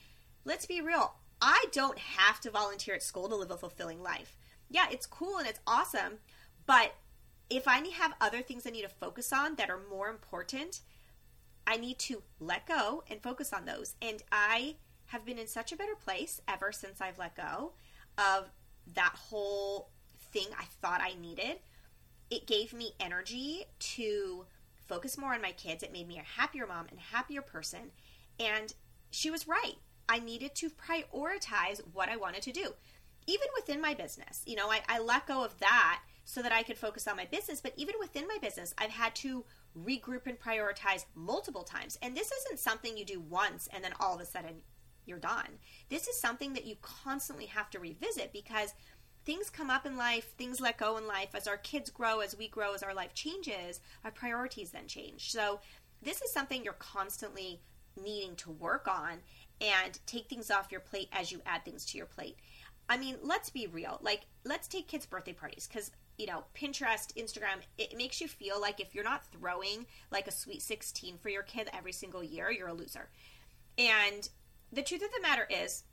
let's 0.44 0.66
be 0.66 0.80
real, 0.80 1.14
I 1.42 1.64
don't 1.72 1.98
have 1.98 2.40
to 2.42 2.50
volunteer 2.50 2.94
at 2.94 3.02
school 3.02 3.28
to 3.28 3.34
live 3.34 3.50
a 3.50 3.56
fulfilling 3.56 4.00
life. 4.00 4.36
Yeah, 4.70 4.86
it's 4.90 5.06
cool 5.06 5.38
and 5.38 5.48
it's 5.48 5.58
awesome, 5.66 6.18
but 6.66 6.94
if 7.50 7.66
I 7.66 7.78
have 7.88 8.14
other 8.20 8.40
things 8.40 8.64
I 8.64 8.70
need 8.70 8.82
to 8.82 8.88
focus 8.88 9.32
on 9.32 9.56
that 9.56 9.68
are 9.68 9.80
more 9.90 10.08
important, 10.08 10.80
I 11.66 11.76
need 11.76 11.98
to 12.00 12.22
let 12.38 12.66
go 12.66 13.02
and 13.10 13.20
focus 13.20 13.52
on 13.52 13.64
those. 13.64 13.96
And 14.00 14.22
I 14.30 14.76
have 15.06 15.26
been 15.26 15.36
in 15.36 15.48
such 15.48 15.72
a 15.72 15.76
better 15.76 15.96
place 15.96 16.40
ever 16.48 16.70
since 16.70 17.00
I've 17.00 17.18
let 17.18 17.36
go 17.36 17.72
of 18.16 18.50
that 18.94 19.14
whole 19.14 19.90
thing 20.32 20.46
I 20.58 20.64
thought 20.80 21.02
I 21.02 21.20
needed. 21.20 21.58
It 22.30 22.46
gave 22.46 22.72
me 22.72 22.92
energy 23.00 23.64
to 23.78 24.46
focus 24.86 25.18
more 25.18 25.34
on 25.34 25.42
my 25.42 25.52
kids. 25.52 25.82
It 25.82 25.92
made 25.92 26.08
me 26.08 26.18
a 26.18 26.40
happier 26.40 26.66
mom 26.66 26.86
and 26.90 27.00
happier 27.00 27.42
person. 27.42 27.90
And 28.38 28.72
she 29.10 29.30
was 29.30 29.48
right. 29.48 29.76
I 30.08 30.18
needed 30.18 30.54
to 30.56 30.70
prioritize 30.70 31.80
what 31.92 32.08
I 32.08 32.16
wanted 32.16 32.42
to 32.42 32.52
do. 32.52 32.74
Even 33.26 33.46
within 33.54 33.80
my 33.80 33.94
business, 33.94 34.42
you 34.46 34.56
know, 34.56 34.70
I, 34.70 34.80
I 34.88 34.98
let 34.98 35.26
go 35.26 35.44
of 35.44 35.58
that 35.60 36.00
so 36.24 36.42
that 36.42 36.52
I 36.52 36.62
could 36.62 36.78
focus 36.78 37.06
on 37.06 37.16
my 37.16 37.24
business. 37.24 37.60
But 37.60 37.74
even 37.76 37.94
within 38.00 38.26
my 38.26 38.38
business, 38.40 38.74
I've 38.78 38.90
had 38.90 39.14
to 39.16 39.44
regroup 39.78 40.26
and 40.26 40.38
prioritize 40.38 41.06
multiple 41.14 41.62
times. 41.62 41.98
And 42.02 42.16
this 42.16 42.30
isn't 42.32 42.58
something 42.58 42.96
you 42.96 43.04
do 43.04 43.20
once 43.20 43.68
and 43.72 43.82
then 43.82 43.92
all 44.00 44.14
of 44.14 44.20
a 44.20 44.26
sudden 44.26 44.62
you're 45.06 45.18
done. 45.18 45.58
This 45.88 46.08
is 46.08 46.20
something 46.20 46.52
that 46.54 46.66
you 46.66 46.76
constantly 46.80 47.46
have 47.46 47.70
to 47.70 47.80
revisit 47.80 48.32
because 48.32 48.74
things 49.24 49.50
come 49.50 49.70
up 49.70 49.86
in 49.86 49.96
life, 49.96 50.34
things 50.36 50.60
let 50.60 50.78
go 50.78 50.96
in 50.96 51.06
life. 51.06 51.34
As 51.34 51.46
our 51.46 51.56
kids 51.56 51.90
grow, 51.90 52.20
as 52.20 52.36
we 52.36 52.48
grow, 52.48 52.74
as 52.74 52.82
our 52.82 52.94
life 52.94 53.14
changes, 53.14 53.80
our 54.04 54.10
priorities 54.10 54.70
then 54.70 54.86
change. 54.86 55.30
So, 55.30 55.60
this 56.04 56.20
is 56.20 56.32
something 56.32 56.64
you're 56.64 56.72
constantly 56.72 57.60
needing 58.00 58.34
to 58.34 58.50
work 58.50 58.88
on 58.88 59.18
and 59.62 59.98
take 60.06 60.28
things 60.28 60.50
off 60.50 60.72
your 60.72 60.80
plate 60.80 61.08
as 61.12 61.30
you 61.30 61.40
add 61.46 61.64
things 61.64 61.84
to 61.86 61.96
your 61.96 62.06
plate. 62.06 62.36
I 62.88 62.98
mean, 62.98 63.16
let's 63.22 63.48
be 63.48 63.66
real. 63.66 63.98
Like, 64.02 64.26
let's 64.44 64.68
take 64.68 64.88
kids' 64.88 65.06
birthday 65.06 65.32
parties 65.32 65.68
because 65.68 65.92
you 66.18 66.26
know, 66.26 66.44
Pinterest, 66.54 67.12
Instagram, 67.16 67.62
it 67.78 67.96
makes 67.96 68.20
you 68.20 68.28
feel 68.28 68.60
like 68.60 68.80
if 68.80 68.94
you're 68.94 69.04
not 69.04 69.24
throwing 69.32 69.86
like 70.10 70.28
a 70.28 70.32
sweet 70.32 70.62
16 70.62 71.18
for 71.18 71.30
your 71.30 71.42
kid 71.42 71.70
every 71.72 71.92
single 71.92 72.22
year, 72.22 72.50
you're 72.50 72.68
a 72.68 72.74
loser. 72.74 73.08
And 73.78 74.28
the 74.72 74.82
truth 74.82 75.02
of 75.02 75.10
the 75.12 75.22
matter 75.22 75.48
is, 75.50 75.84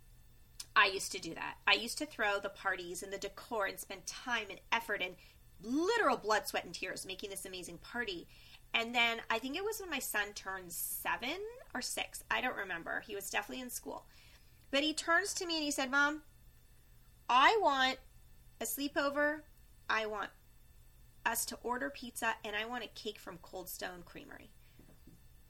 I 0.76 0.88
used 0.88 1.12
to 1.14 1.22
do 1.22 1.34
that. 1.36 1.56
I 1.66 1.74
used 1.74 1.98
to 2.00 2.06
throw 2.06 2.40
the 2.40 2.50
parties 2.50 3.02
and 3.02 3.12
the 3.12 3.18
decor 3.18 3.66
and 3.66 3.80
spend 3.80 4.06
time 4.06 4.48
and 4.50 4.60
effort 4.72 5.02
and 5.02 5.16
literal 5.64 6.18
blood, 6.18 6.48
sweat, 6.48 6.66
and 6.66 6.74
tears 6.74 7.06
making 7.06 7.30
this 7.30 7.46
amazing 7.46 7.80
party. 7.80 8.28
And 8.74 8.94
then 8.94 9.22
I 9.30 9.40
think 9.40 9.56
it 9.56 9.64
was 9.64 9.80
when 9.80 9.90
my 9.90 10.00
son 10.00 10.34
turned 10.36 10.72
seven 10.72 11.38
or 11.74 11.82
six. 11.82 12.24
I 12.30 12.42
don't 12.42 12.56
remember. 12.56 13.04
He 13.06 13.16
was 13.16 13.30
definitely 13.30 13.62
in 13.62 13.70
school. 13.70 14.06
But 14.72 14.84
he 14.84 14.94
turns 14.94 15.34
to 15.36 15.46
me 15.46 15.56
and 15.56 15.64
he 15.64 15.72
said, 15.72 15.90
Mom, 15.90 16.22
I 17.28 17.58
want 17.62 17.98
a 18.62 18.66
sleepover 18.66 19.42
I 19.90 20.06
want 20.06 20.30
us 21.26 21.46
to 21.46 21.58
order 21.64 21.90
pizza 21.90 22.36
and 22.46 22.56
I 22.56 22.66
want 22.66 22.84
a 22.84 22.88
cake 22.88 23.20
from 23.20 23.40
Cold 23.42 23.70
Stone 23.70 24.04
Creamery. 24.06 24.52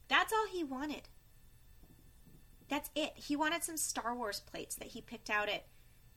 That's 0.07 0.33
all 0.33 0.47
he 0.51 0.63
wanted. 0.63 1.09
That's 2.69 2.89
it. 2.95 3.13
He 3.15 3.35
wanted 3.35 3.63
some 3.63 3.77
Star 3.77 4.15
Wars 4.15 4.39
plates 4.39 4.75
that 4.75 4.89
he 4.89 5.01
picked 5.01 5.29
out 5.29 5.49
at 5.49 5.65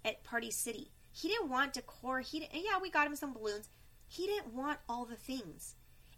at 0.04 0.24
Party 0.24 0.50
City. 0.50 0.90
He 1.12 1.28
didn't 1.28 1.50
want 1.50 1.74
decor. 1.74 2.20
He 2.20 2.40
didn't, 2.40 2.54
yeah, 2.54 2.78
we 2.80 2.90
got 2.90 3.06
him 3.06 3.14
some 3.14 3.32
balloons. 3.32 3.68
He 4.08 4.26
didn't 4.26 4.52
want 4.52 4.78
all 4.88 5.04
the 5.04 5.16
things. 5.16 5.76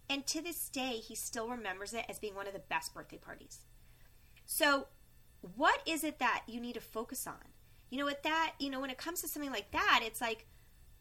And 0.09 0.27
to 0.27 0.43
this 0.43 0.69
day, 0.69 0.97
he 0.97 1.15
still 1.15 1.49
remembers 1.49 1.95
it 1.95 2.05
as 2.09 2.19
being 2.19 2.35
one 2.35 2.47
of 2.47 2.53
the 2.53 2.59
best 2.59 2.95
birthday 2.95 3.17
parties. 3.17 3.61
So, 4.45 4.89
what 5.57 5.81
is 5.87 6.05
it 6.05 6.19
that 6.19 6.43
you 6.47 6.61
need 6.61 6.75
to 6.75 6.81
focus 6.81 7.27
on? 7.27 7.53
You 7.91 7.99
know, 7.99 8.05
with 8.07 8.23
that, 8.23 8.55
you 8.59 8.71
know, 8.71 8.81
when 8.81 8.91
it 8.91 8.99
comes 8.99 9.21
to 9.21 9.29
something 9.29 9.53
like 9.53 9.71
that, 9.71 10.01
it's 10.03 10.21
like 10.21 10.47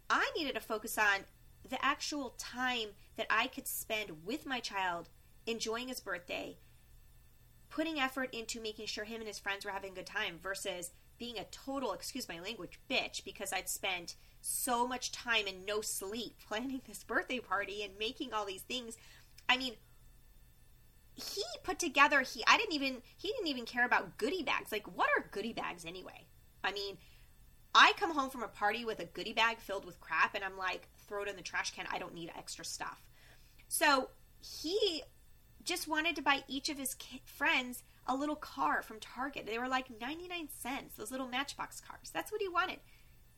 I 0.10 0.30
needed 0.38 0.56
to 0.56 0.62
focus 0.62 0.98
on 0.98 1.26
the 1.68 1.84
actual 1.84 2.36
time 2.38 2.90
that 3.16 3.28
I 3.30 3.48
could 3.48 3.68
spend 3.68 4.26
with 4.26 4.46
my 4.46 4.60
child 4.60 5.10
enjoying 5.46 5.88
his 5.88 6.00
birthday, 6.00 6.58
putting 7.70 8.00
effort 8.00 8.34
into 8.34 8.62
making 8.62 8.88
sure 8.88 9.06
him 9.06 9.22
and 9.22 9.28
his 9.28 9.40
friends 9.40 9.66
were 9.66 9.72
having 9.72 9.94
a 9.94 9.96
good 9.96 10.06
time 10.06 10.40
versus 10.42 10.92
being 11.18 11.38
a 11.38 11.46
total, 11.46 11.94
excuse 11.94 12.28
my 12.28 12.40
language, 12.40 12.80
bitch 12.90 13.24
because 13.24 13.54
I'd 13.54 13.70
spent 13.70 14.16
so 14.44 14.88
much 14.88 15.12
time 15.12 15.46
and 15.48 15.66
no 15.66 15.82
sleep 15.82 16.36
planning 16.48 16.82
this 16.88 17.04
birthday 17.04 17.40
party 17.40 17.84
and 17.84 17.98
making 17.98 18.34
all 18.34 18.46
these 18.46 18.62
things. 18.62 18.98
I 19.48 19.58
mean, 19.58 19.74
he 21.16 21.44
put 21.64 21.78
together 21.78 22.22
he 22.22 22.44
I 22.48 22.58
didn't 22.58 22.74
even 22.74 23.02
he 23.18 23.30
didn't 23.30 23.48
even 23.48 23.66
care 23.66 23.86
about 23.86 24.18
goodie 24.18 24.44
bags. 24.44 24.72
Like 24.72 24.88
what 24.96 25.10
are 25.18 25.30
goodie 25.32 25.54
bags 25.54 25.86
anyway? 25.86 26.26
I 26.64 26.72
mean, 26.72 26.98
I 27.76 27.94
come 27.98 28.14
home 28.14 28.30
from 28.30 28.44
a 28.44 28.48
party 28.48 28.86
with 28.86 29.00
a 29.00 29.06
goodie 29.06 29.34
bag 29.34 29.60
filled 29.60 29.86
with 29.86 30.00
crap 30.00 30.36
and 30.36 30.44
I'm 30.44 30.58
like, 30.58 30.88
throw 31.08 31.24
it 31.24 31.30
in 31.30 31.36
the 31.36 31.42
trash 31.42 31.72
can. 31.72 31.86
I 31.92 32.00
don't 32.00 32.14
need 32.14 32.32
extra 32.38 32.66
stuff. 32.66 33.02
So 33.68 34.10
he 34.40 35.04
just 35.64 35.88
wanted 35.88 36.16
to 36.16 36.22
buy 36.22 36.44
each 36.48 36.70
of 36.70 36.78
his 36.78 36.96
friends 37.26 37.84
a 38.06 38.16
little 38.16 38.36
car 38.36 38.82
from 38.82 39.00
Target. 39.00 39.46
They 39.46 39.58
were 39.58 39.68
like 39.68 39.88
99 40.02 40.50
cents, 40.60 40.96
those 40.96 41.12
little 41.12 41.28
Matchbox 41.28 41.80
cars. 41.80 42.12
That's 42.14 42.32
what 42.32 42.42
he 42.42 42.50
wanted. 42.50 42.80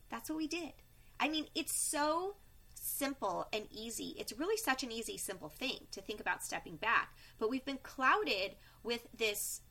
That's 0.09 0.29
what 0.29 0.37
we 0.37 0.47
did. 0.47 0.73
I 1.19 1.29
mean, 1.29 1.47
it's 1.55 1.75
so 1.75 2.35
simple 2.73 3.47
and 3.51 3.65
easy. 3.71 4.15
It's 4.17 4.33
really 4.37 4.57
such 4.57 4.83
an 4.83 4.91
easy, 4.91 5.17
simple 5.17 5.49
thing 5.49 5.87
to 5.91 6.01
think 6.01 6.19
about 6.19 6.43
stepping 6.43 6.75
back. 6.75 7.13
But 7.39 7.49
we've 7.49 7.65
been 7.65 7.79
clouded 7.81 8.55
with 8.83 9.07
this 9.17 9.61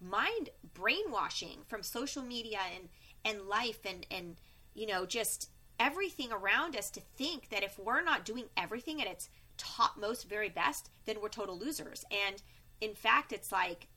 mind 0.00 0.50
brainwashing 0.74 1.58
from 1.66 1.82
social 1.82 2.22
media 2.22 2.58
and 2.74 2.88
and 3.24 3.48
life 3.48 3.80
and 3.84 4.06
and 4.10 4.36
you 4.74 4.86
know 4.86 5.06
just 5.06 5.50
everything 5.78 6.32
around 6.32 6.76
us 6.76 6.90
to 6.90 7.00
think 7.00 7.50
that 7.50 7.62
if 7.62 7.78
we're 7.78 8.02
not 8.02 8.24
doing 8.24 8.46
everything 8.56 9.00
at 9.00 9.06
its 9.06 9.28
topmost 9.56 10.28
very 10.28 10.48
best 10.48 10.90
then 11.04 11.20
we're 11.20 11.28
total 11.28 11.58
losers 11.58 12.04
and 12.10 12.42
in 12.80 12.94
fact 12.94 13.32
it's 13.32 13.52
like 13.52 13.88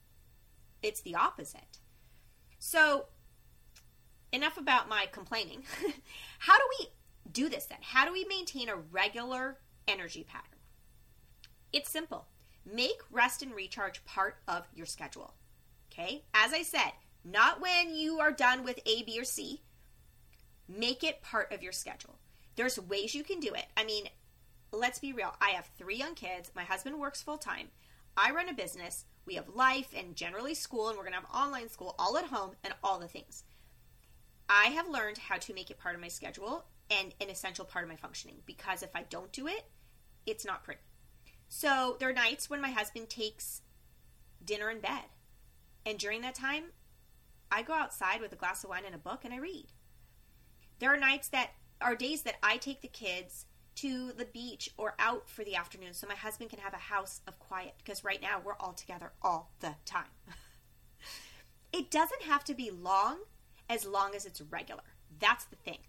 it's 0.84 1.02
the 1.02 1.16
opposite 1.16 1.80
so 2.60 3.06
enough 4.32 4.58
about 4.58 4.90
my 4.90 5.08
complaining 5.12 5.64
how 6.40 6.58
do 6.58 6.64
we 6.80 6.88
do 7.38 7.50
this 7.50 7.66
then 7.66 7.80
how 7.82 8.06
do 8.06 8.12
we 8.12 8.26
maintain 8.26 8.70
a 8.70 8.76
regular 8.76 9.58
energy 9.88 10.24
pattern 10.24 10.60
it's 11.72 11.90
simple 11.90 12.28
make 12.66 13.00
rest 13.12 13.42
and 13.42 13.54
recharge 13.54 14.04
part 14.06 14.38
of 14.48 14.68
your 14.74 14.86
schedule 14.86 15.34
okay 15.92 16.24
as 16.34 16.54
i 16.54 16.62
said 16.62 16.92
not 17.30 17.60
when 17.60 17.94
you 17.94 18.22
are 18.22 18.32
done 18.32 18.64
with 18.64 18.80
A, 18.86 19.04
B, 19.04 19.20
or 19.20 19.26
C. 19.26 19.62
Make 20.70 21.04
it 21.04 21.22
part 21.22 21.52
of 21.52 21.62
your 21.62 21.74
schedule. 21.74 22.20
There's 22.56 22.80
ways 22.80 23.14
you 23.14 23.24
can 23.24 23.42
do 23.42 23.54
it. 23.54 23.66
I 23.76 23.84
mean, 23.84 24.06
let's 24.72 25.00
be 25.00 25.12
real. 25.12 25.36
I 25.42 25.50
have 25.50 25.70
three 25.78 25.98
young 25.98 26.16
kids. 26.16 26.52
My 26.56 26.64
husband 26.64 27.00
works 27.00 27.22
full 27.22 27.38
time. 27.38 27.68
I 28.16 28.32
run 28.32 28.48
a 28.48 28.54
business. 28.54 29.04
We 29.26 29.36
have 29.36 29.50
life 29.50 29.90
and 29.96 30.16
generally 30.16 30.54
school, 30.54 30.88
and 30.88 30.98
we're 30.98 31.04
going 31.04 31.14
to 31.14 31.20
have 31.20 31.36
online 31.36 31.68
school 31.68 31.96
all 32.00 32.18
at 32.18 32.26
home 32.26 32.52
and 32.64 32.74
all 32.82 32.98
the 32.98 33.10
things. 33.10 33.44
I 34.48 34.68
have 34.68 34.88
learned 34.88 35.18
how 35.18 35.36
to 35.36 35.54
make 35.54 35.70
it 35.70 35.80
part 35.80 35.96
of 35.96 36.02
my 36.02 36.08
schedule 36.08 36.64
and 36.90 37.14
an 37.20 37.30
essential 37.30 37.66
part 37.66 37.84
of 37.84 37.90
my 37.90 37.96
functioning 37.96 38.38
because 38.46 38.84
if 38.84 38.96
I 38.96 39.04
don't 39.10 39.32
do 39.32 39.48
it, 39.48 39.66
it's 40.26 40.46
not 40.46 40.64
pretty. 40.64 40.82
So 41.48 41.98
there 42.00 42.10
are 42.10 42.14
nights 42.14 42.50
when 42.50 42.62
my 42.62 42.72
husband 42.72 43.10
takes 43.10 43.62
dinner 44.44 44.70
in 44.70 44.80
bed. 44.80 45.06
And 45.86 45.98
during 45.98 46.22
that 46.22 46.36
time, 46.36 46.66
I 47.52 47.62
go 47.62 47.74
outside 47.74 48.22
with 48.22 48.34
a 48.34 48.38
glass 48.38 48.64
of 48.64 48.70
wine 48.70 48.84
and 48.86 48.96
a 48.96 49.00
book 49.00 49.24
and 49.24 49.34
I 49.34 49.38
read. 49.38 49.68
There 50.80 50.94
are 50.94 50.98
nights 50.98 51.30
that 51.30 51.52
are 51.82 51.96
days 51.96 52.24
that 52.24 52.36
I 52.44 52.58
take 52.58 52.82
the 52.82 52.88
kids 52.88 53.46
to 53.76 54.12
the 54.12 54.26
beach 54.26 54.70
or 54.78 54.96
out 55.00 55.30
for 55.30 55.44
the 55.44 55.56
afternoon 55.56 55.94
so 55.94 56.08
my 56.08 56.16
husband 56.16 56.50
can 56.50 56.60
have 56.60 56.74
a 56.74 56.78
house 56.78 57.22
of 57.28 57.40
quiet 57.40 57.76
because 57.78 58.04
right 58.04 58.22
now 58.22 58.42
we're 58.44 58.58
all 58.60 58.74
together 58.74 59.12
all 59.22 59.52
the 59.60 59.76
time. 59.86 60.10
it 61.74 61.92
doesn't 61.92 62.24
have 62.24 62.44
to 62.46 62.54
be 62.54 62.72
long 62.72 63.20
as 63.70 63.86
long 63.86 64.16
as 64.16 64.26
it's 64.26 64.42
regular. 64.42 64.82
That's 65.20 65.46
the 65.46 65.56
thing. 65.56 65.80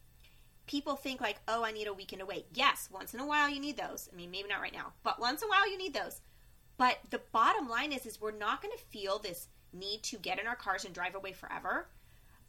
People 0.68 0.94
think 0.94 1.20
like, 1.20 1.40
"Oh, 1.48 1.64
I 1.64 1.72
need 1.72 1.88
a 1.88 1.92
weekend 1.92 2.22
away." 2.22 2.46
Yes, 2.52 2.88
once 2.92 3.12
in 3.14 3.20
a 3.20 3.26
while 3.26 3.48
you 3.48 3.58
need 3.58 3.76
those. 3.76 4.08
I 4.12 4.14
mean, 4.14 4.30
maybe 4.30 4.48
not 4.48 4.60
right 4.60 4.72
now, 4.72 4.92
but 5.02 5.18
once 5.18 5.42
in 5.42 5.48
a 5.48 5.50
while 5.50 5.68
you 5.68 5.76
need 5.78 5.94
those. 5.94 6.20
But 6.76 6.98
the 7.10 7.22
bottom 7.32 7.68
line 7.68 7.92
is 7.92 8.06
is 8.06 8.20
we're 8.20 8.30
not 8.30 8.62
going 8.62 8.76
to 8.76 8.84
feel 8.84 9.18
this 9.18 9.48
need 9.72 10.02
to 10.04 10.18
get 10.18 10.38
in 10.38 10.46
our 10.46 10.56
cars 10.56 10.84
and 10.84 10.94
drive 10.94 11.14
away 11.14 11.32
forever. 11.32 11.88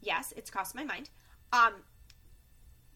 Yes, 0.00 0.32
it's 0.36 0.50
crossed 0.50 0.74
my 0.74 0.84
mind. 0.84 1.10
Um 1.52 1.84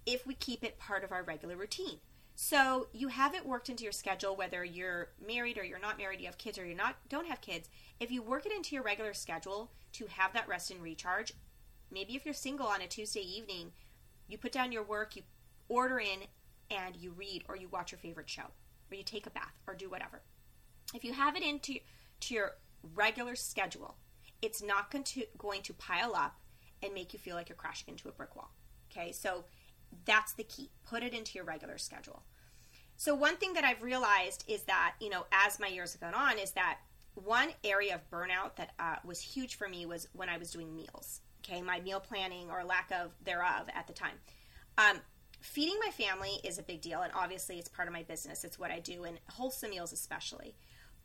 if 0.07 0.27
we 0.27 0.35
keep 0.35 0.63
it 0.63 0.79
part 0.79 1.03
of 1.03 1.13
our 1.13 1.23
regular 1.23 1.57
routine. 1.57 1.99
So 2.37 2.89
you 2.93 3.09
have 3.09 3.35
it 3.35 3.47
worked 3.47 3.71
into 3.71 3.85
your 3.85 3.93
schedule, 3.93 4.37
whether 4.37 4.65
you're 4.65 5.11
married 5.25 5.57
or 5.57 5.65
you're 5.65 5.79
not 5.79 5.99
married, 5.99 6.21
you 6.21 6.27
have 6.27 6.37
kids 6.37 6.59
or 6.59 6.67
you're 6.67 6.77
not 6.77 6.97
don't 7.09 7.29
have 7.29 7.41
kids. 7.41 7.69
If 8.01 8.11
you 8.11 8.23
work 8.23 8.45
it 8.45 8.53
into 8.53 8.75
your 8.75 8.85
regular 8.85 9.15
schedule 9.15 9.71
to 9.93 10.07
have 10.07 10.33
that 10.33 10.49
rest 10.49 10.71
and 10.71 10.83
recharge, 10.83 11.33
maybe 11.91 12.17
if 12.17 12.25
you're 12.25 12.35
single 12.35 12.67
on 12.67 12.83
a 12.83 12.87
Tuesday 12.87 13.21
evening, 13.21 13.73
you 14.29 14.39
put 14.39 14.53
down 14.53 14.73
your 14.73 14.83
work, 14.83 15.17
you 15.17 15.23
order 15.69 15.99
in, 15.99 16.21
and 16.71 16.97
you 16.97 17.13
read 17.13 17.45
or 17.49 17.57
you 17.57 17.69
watch 17.69 17.93
your 17.93 17.99
favorite 17.99 18.29
show, 18.29 18.43
or 18.91 18.97
you 18.97 19.03
take 19.03 19.27
a 19.27 19.31
bath 19.31 19.55
or 19.67 19.75
do 19.75 19.91
whatever. 19.91 20.23
If 20.95 21.05
you 21.05 21.13
have 21.13 21.37
it 21.37 21.43
into 21.43 21.79
to 22.21 22.35
your 22.35 22.53
regular 22.95 23.37
schedule, 23.37 23.97
it's 24.43 24.63
not 24.63 24.91
going 24.91 25.05
to 25.05 25.27
going 25.39 25.63
to 25.63 25.73
pile 25.75 26.15
up 26.15 26.41
and 26.83 26.93
make 26.95 27.13
you 27.13 27.19
feel 27.19 27.35
like 27.35 27.49
you're 27.49 27.57
crashing 27.57 27.93
into 27.93 28.09
a 28.09 28.13
brick 28.13 28.37
wall. 28.37 28.51
Okay, 28.91 29.13
so 29.13 29.45
that's 30.05 30.33
the 30.35 30.45
key. 30.45 30.71
Put 30.85 31.03
it 31.03 31.15
into 31.15 31.33
your 31.35 31.45
regular 31.45 31.79
schedule. 31.79 32.23
So, 32.97 33.15
one 33.15 33.37
thing 33.37 33.55
that 33.55 33.65
I've 33.65 33.83
realized 33.83 34.45
is 34.47 34.63
that, 34.65 34.95
you 35.01 35.11
know, 35.11 35.27
as 35.33 35.59
my 35.59 35.67
years 35.67 35.93
have 35.93 36.01
gone 36.01 36.15
on, 36.15 36.39
is 36.39 36.53
that 36.53 36.79
one 37.15 37.51
area 37.63 37.95
of 37.95 38.11
burnout 38.11 38.57
that 38.57 38.73
uh, 38.79 38.97
was 39.05 39.21
huge 39.21 39.57
for 39.57 39.69
me 39.69 39.87
was 39.87 40.09
when 40.13 40.29
I 40.29 40.39
was 40.39 40.51
doing 40.51 40.75
meals. 40.75 41.21
Okay, 41.45 41.61
my 41.61 41.81
meal 41.81 42.01
planning 42.01 42.51
or 42.51 42.65
lack 42.65 42.91
of 42.91 43.11
thereof 43.23 43.69
at 43.75 43.87
the 43.87 43.93
time. 43.93 44.15
Um, 44.79 45.01
feeding 45.41 45.79
my 45.85 45.91
family 45.91 46.41
is 46.43 46.59
a 46.59 46.63
big 46.63 46.81
deal, 46.81 47.03
and 47.03 47.13
obviously 47.15 47.59
it's 47.59 47.69
part 47.69 47.87
of 47.87 47.93
my 47.93 48.03
business. 48.03 48.45
It's 48.45 48.59
what 48.59 48.71
I 48.71 48.81
do, 48.81 49.05
and 49.05 49.21
wholesome 49.29 49.71
meals 49.71 49.93
especially. 49.93 50.55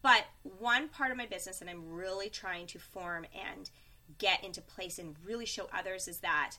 But 0.02 0.24
one 0.44 0.88
part 0.88 1.12
of 1.12 1.18
my 1.18 1.26
business 1.26 1.60
that 1.60 1.68
I'm 1.68 1.92
really 1.92 2.30
trying 2.30 2.68
to 2.68 2.80
form 2.80 3.26
and 3.36 3.70
get 4.18 4.44
into 4.44 4.62
place 4.62 4.98
and 4.98 5.16
really 5.26 5.46
show 5.46 5.70
others 5.74 6.08
is 6.08 6.20
that 6.20 6.56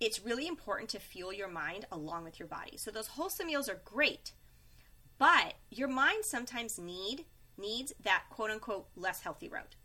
it's 0.00 0.24
really 0.24 0.46
important 0.46 0.88
to 0.90 0.98
fuel 0.98 1.32
your 1.32 1.48
mind 1.48 1.86
along 1.92 2.24
with 2.24 2.38
your 2.38 2.48
body. 2.48 2.76
So 2.76 2.90
those 2.90 3.08
wholesome 3.08 3.46
meals 3.46 3.68
are 3.68 3.80
great, 3.84 4.32
but 5.18 5.54
your 5.70 5.88
mind 5.88 6.24
sometimes 6.24 6.78
need 6.78 7.26
needs 7.58 7.92
that 8.02 8.24
quote 8.30 8.50
unquote 8.50 8.88
less 8.96 9.20
healthy 9.20 9.48
road. 9.48 9.76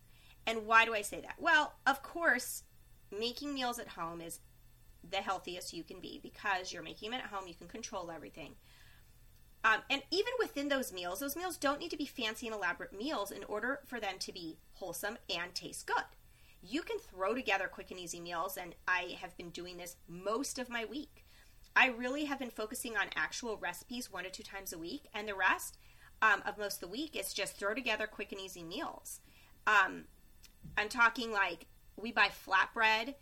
And 0.48 0.66
why 0.66 0.86
do 0.86 0.94
I 0.94 1.02
say 1.02 1.22
that? 1.22 1.36
Well, 1.40 1.74
of 1.86 2.02
course, 2.02 2.64
making 3.12 3.54
meals 3.54 3.80
at 3.80 3.90
home 3.90 4.22
is 4.22 4.40
the 5.10 5.18
healthiest 5.18 5.74
you 5.74 5.84
can 5.84 6.00
be 6.00 6.20
because 6.22 6.72
you're 6.72 6.84
making 6.84 7.12
them 7.12 7.20
at 7.20 7.28
home, 7.28 7.48
you 7.48 7.56
can 7.56 7.68
control 7.68 8.12
everything. 8.12 8.56
Um, 9.64 9.82
and 9.90 10.02
even 10.10 10.34
within 10.40 10.70
those 10.70 10.92
meals, 10.92 11.20
those 11.20 11.36
meals 11.36 11.58
don't 11.58 11.80
need 11.80 11.92
to 11.92 11.98
be 11.98 12.06
fancy 12.06 12.48
and 12.48 12.56
elaborate 12.56 12.98
meals 12.98 13.32
in 13.32 13.44
order 13.44 13.82
for 13.86 14.00
them 14.00 14.16
to 14.20 14.32
be 14.32 14.58
wholesome 14.74 15.18
and 15.30 15.54
taste 15.54 15.86
good 15.86 16.06
you 16.62 16.82
can 16.82 17.00
throw 17.00 17.34
together 17.34 17.68
quick 17.68 17.92
and 17.92 18.00
easy 18.00 18.20
meals, 18.20 18.58
and 18.58 18.76
I 18.88 19.18
have 19.20 19.36
been 19.38 19.50
doing 19.50 19.78
this 19.78 19.96
most 20.08 20.60
of 20.60 20.70
my 20.70 20.86
week. 20.86 21.26
I 21.76 21.88
really 21.88 22.26
have 22.26 22.40
been 22.40 22.52
focusing 22.52 22.96
on 22.96 23.08
actual 23.16 23.58
recipes 23.58 24.12
one 24.12 24.26
to 24.26 24.30
two 24.30 24.44
times 24.44 24.72
a 24.72 24.78
week, 24.78 25.08
and 25.14 25.28
the 25.28 25.36
rest 25.36 25.78
um, 26.22 26.44
of 26.46 26.58
most 26.58 26.76
of 26.76 26.82
the 26.82 26.88
week 26.88 27.16
is 27.16 27.34
just 27.34 27.58
throw 27.58 27.74
together 27.74 28.06
quick 28.06 28.32
and 28.32 28.40
easy 28.40 28.64
meals. 28.64 29.22
Um, 29.66 30.06
I'm 30.78 30.90
talking 30.90 31.32
like 31.32 31.66
we 32.02 32.12
buy 32.12 32.30
flatbread, 32.30 33.16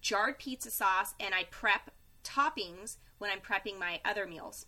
jarred 0.00 0.38
pizza 0.38 0.70
sauce, 0.70 1.14
and 1.18 1.34
I 1.34 1.44
prep 1.50 1.90
toppings 2.24 2.96
when 3.18 3.30
I'm 3.30 3.40
prepping 3.40 3.78
my 3.78 4.00
other 4.04 4.26
meals. 4.26 4.66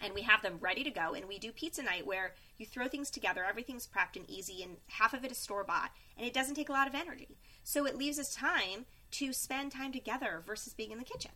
And 0.00 0.12
we 0.12 0.22
have 0.22 0.42
them 0.42 0.58
ready 0.60 0.84
to 0.84 0.90
go 0.90 1.14
and 1.14 1.26
we 1.26 1.38
do 1.38 1.52
pizza 1.52 1.82
night 1.82 2.06
where 2.06 2.34
you 2.58 2.66
throw 2.66 2.86
things 2.86 3.10
together 3.10 3.44
everything's 3.44 3.86
prepped 3.86 4.16
and 4.16 4.28
easy 4.28 4.62
and 4.62 4.76
half 4.88 5.14
of 5.14 5.24
it 5.24 5.32
is 5.32 5.38
store 5.38 5.64
bought 5.64 5.90
and 6.18 6.26
it 6.26 6.34
doesn't 6.34 6.54
take 6.54 6.68
a 6.68 6.72
lot 6.72 6.86
of 6.86 6.94
energy. 6.94 7.38
So 7.64 7.86
it 7.86 7.96
leaves 7.96 8.18
us 8.18 8.34
time 8.34 8.84
to 9.12 9.32
spend 9.32 9.72
time 9.72 9.92
together 9.92 10.42
versus 10.46 10.74
being 10.74 10.90
in 10.90 10.98
the 10.98 11.04
kitchen. 11.04 11.30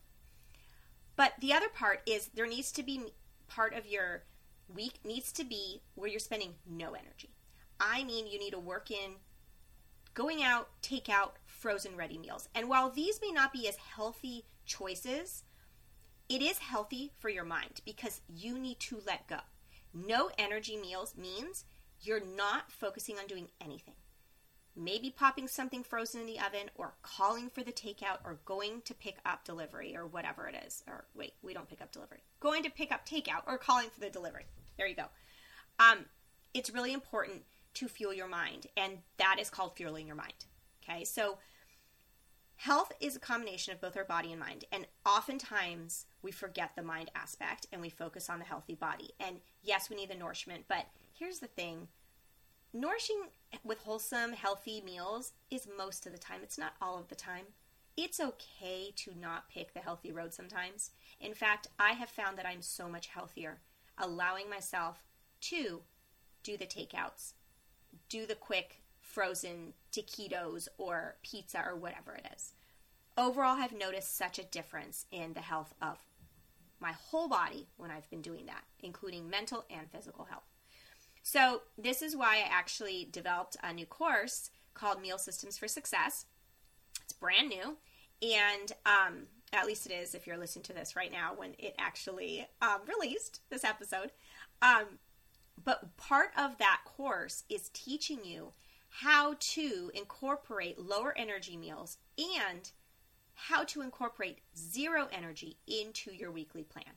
But 1.17 1.35
the 1.41 1.55
other 1.55 1.69
part 1.69 2.03
is 2.07 2.29
there 2.35 2.47
needs 2.47 2.71
to 2.73 2.83
be 2.83 3.13
part 3.49 3.75
of 3.75 3.87
your 3.87 4.25
week 4.75 5.01
needs 5.05 5.33
to 5.33 5.45
be 5.45 5.83
where 5.95 6.09
you're 6.09 6.21
spending 6.21 6.55
no 6.69 6.89
energy. 6.93 7.31
I 7.81 8.05
mean 8.05 8.27
you 8.27 8.39
need 8.39 8.53
to 8.53 8.59
work 8.59 8.91
in 8.91 9.17
going 10.21 10.43
out 10.43 10.69
take 10.83 11.09
out 11.09 11.37
frozen 11.47 11.97
ready 11.97 12.19
meals 12.19 12.49
and 12.55 12.69
while 12.69 12.91
these 12.91 13.21
may 13.23 13.31
not 13.31 13.53
be 13.53 13.69
as 13.69 13.77
healthy 13.77 14.45
choices 14.67 15.45
it 16.31 16.43
is 16.43 16.59
healthy 16.59 17.11
for 17.19 17.29
your 17.29 17.45
mind 17.45 17.81
because 17.85 18.21
you 18.29 18.57
need 18.57 18.79
to 18.79 19.03
let 19.05 19.27
go. 19.27 19.41
No 19.93 20.31
energy 20.39 20.77
meals 20.77 21.17
means 21.17 21.65
you're 22.01 22.25
not 22.25 22.71
focusing 22.71 23.19
on 23.19 23.27
doing 23.27 23.49
anything. 23.61 23.95
Maybe 24.77 25.11
popping 25.11 25.49
something 25.49 25.83
frozen 25.83 26.21
in 26.21 26.29
the 26.29 26.39
oven 26.39 26.71
or 26.77 26.95
calling 27.03 27.51
for 27.51 27.65
the 27.65 27.73
takeout 27.73 28.19
or 28.25 28.39
going 28.45 28.83
to 28.83 28.95
pick 28.95 29.17
up 29.27 29.45
delivery 29.45 29.97
or 29.97 30.07
whatever 30.07 30.47
it 30.47 30.55
is. 30.65 30.85
Or 30.87 31.05
wait, 31.17 31.33
we 31.43 31.53
don't 31.53 31.69
pick 31.69 31.83
up 31.83 31.91
delivery. 31.91 32.23
Going 32.39 32.63
to 32.63 32.71
pick 32.71 32.93
up 32.93 33.05
takeout 33.05 33.43
or 33.49 33.59
calling 33.59 33.91
for 33.91 33.99
the 33.99 34.09
delivery. 34.09 34.47
There 34.79 34.87
you 34.87 34.95
go. 34.95 35.07
Um, 35.81 36.05
it's 36.55 36.71
really 36.71 36.93
important 36.93 37.43
to 37.75 37.89
fuel 37.89 38.13
your 38.13 38.29
mind, 38.29 38.67
and 38.77 38.99
that 39.19 39.37
is 39.41 39.51
called 39.51 39.77
fueling 39.77 40.07
your 40.07 40.17
mind. 40.17 40.47
Okay, 40.83 41.05
so 41.05 41.39
health 42.57 42.93
is 43.01 43.17
a 43.17 43.21
combination 43.21 43.73
of 43.73 43.81
both 43.81 43.97
our 43.97 44.05
body 44.05 44.33
and 44.33 44.41
mind, 44.41 44.65
and 44.73 44.87
oftentimes 45.07 46.07
we 46.23 46.31
forget 46.31 46.73
the 46.77 46.83
mind 46.83 47.11
aspect 47.15 47.67
and 47.73 47.81
we 47.81 47.91
focus 47.91 48.29
on 48.29 48.39
the 48.39 48.45
healthy 48.45 48.75
body. 48.75 49.11
And 49.19 49.37
yes, 49.63 49.89
we 49.89 49.97
need 49.97 50.11
the 50.11 50.17
nourishment, 50.17 50.65
but 50.69 50.87
here's 51.13 51.39
the 51.39 51.47
thing 51.47 51.89
nourishing 52.73 53.23
with 53.65 53.79
wholesome, 53.81 54.33
healthy 54.33 54.81
meals 54.81 55.33
is 55.51 55.69
most 55.77 56.07
of 56.07 56.13
the 56.13 56.19
time, 56.19 56.41
it's 56.43 56.59
not 56.59 56.75
all 56.81 56.99
of 56.99 57.09
the 57.09 57.15
time. 57.15 57.47
It's 57.97 58.21
okay 58.21 58.93
to 58.97 59.13
not 59.19 59.51
pick 59.51 59.75
the 59.75 59.81
healthy 59.81 60.13
road 60.13 60.33
sometimes. 60.33 60.93
In 61.21 61.35
fact, 61.35 61.67
I 61.79 61.93
have 61.93 62.09
found 62.09 62.39
that 62.39 62.47
I'm 62.47 62.63
so 62.63 62.89
much 62.89 63.09
healthier 63.09 63.59
allowing 63.99 64.49
myself 64.49 65.03
to 65.43 65.83
do 66.43 66.57
the 66.57 66.67
takeouts, 66.67 67.35
do 68.09 68.27
the 68.27 68.35
quick 68.35 68.83
frozen 69.01 69.73
taquitos 69.93 70.69
or 70.79 71.17
pizza 71.23 71.63
or 71.67 71.77
whatever 71.77 72.15
it 72.15 72.27
is. 72.35 72.55
Overall, 73.17 73.57
I've 73.59 73.73
noticed 73.73 74.17
such 74.17 74.39
a 74.39 74.45
difference 74.45 75.07
in 75.11 75.33
the 75.33 75.41
health 75.41 75.75
of 75.83 75.99
my 76.81 76.93
whole 76.93 77.29
body 77.29 77.67
when 77.77 77.91
I've 77.91 78.09
been 78.09 78.23
doing 78.23 78.47
that, 78.47 78.65
including 78.81 79.29
mental 79.29 79.65
and 79.71 79.91
physical 79.91 80.25
health. 80.25 80.45
So, 81.23 81.63
this 81.77 82.01
is 82.01 82.17
why 82.17 82.37
I 82.37 82.49
actually 82.51 83.07
developed 83.11 83.57
a 83.63 83.73
new 83.73 83.85
course 83.85 84.51
called 84.73 85.03
Meal 85.03 85.19
Systems 85.19 85.59
for 85.59 85.69
Success. 85.69 86.25
It's 87.03 87.13
brand 87.13 87.51
new, 87.51 87.77
and 88.23 88.73
um, 88.87 89.27
at 89.53 89.67
least 89.67 89.87
it 89.87 89.93
is 89.93 90.15
if 90.15 90.27
you're 90.27 90.39
listening 90.39 90.63
to 90.65 90.73
this 90.73 90.97
right 90.97 91.13
now 91.13 91.33
when 91.37 91.55
it 91.59 91.75
actually 91.79 92.47
um, 92.63 92.81
released 92.89 93.41
this 93.51 93.65
episode. 93.65 94.13
Um, 94.63 94.99
but 95.65 95.97
part 95.97 96.31
of 96.37 96.59
that 96.59 96.81
course 96.85 97.45
is 97.49 97.71
teaching 97.71 98.21
you 98.25 98.53
how 98.89 99.37
to 99.39 99.91
incorporate 99.95 100.79
lower 100.79 101.17
energy 101.17 101.57
meals 101.57 101.99
and 102.19 102.71
how 103.35 103.65
to 103.65 103.81
incorporate 103.81 104.41
zero 104.57 105.09
energy 105.13 105.57
into 105.67 106.13
your 106.13 106.31
weekly 106.31 106.63
plan. 106.63 106.95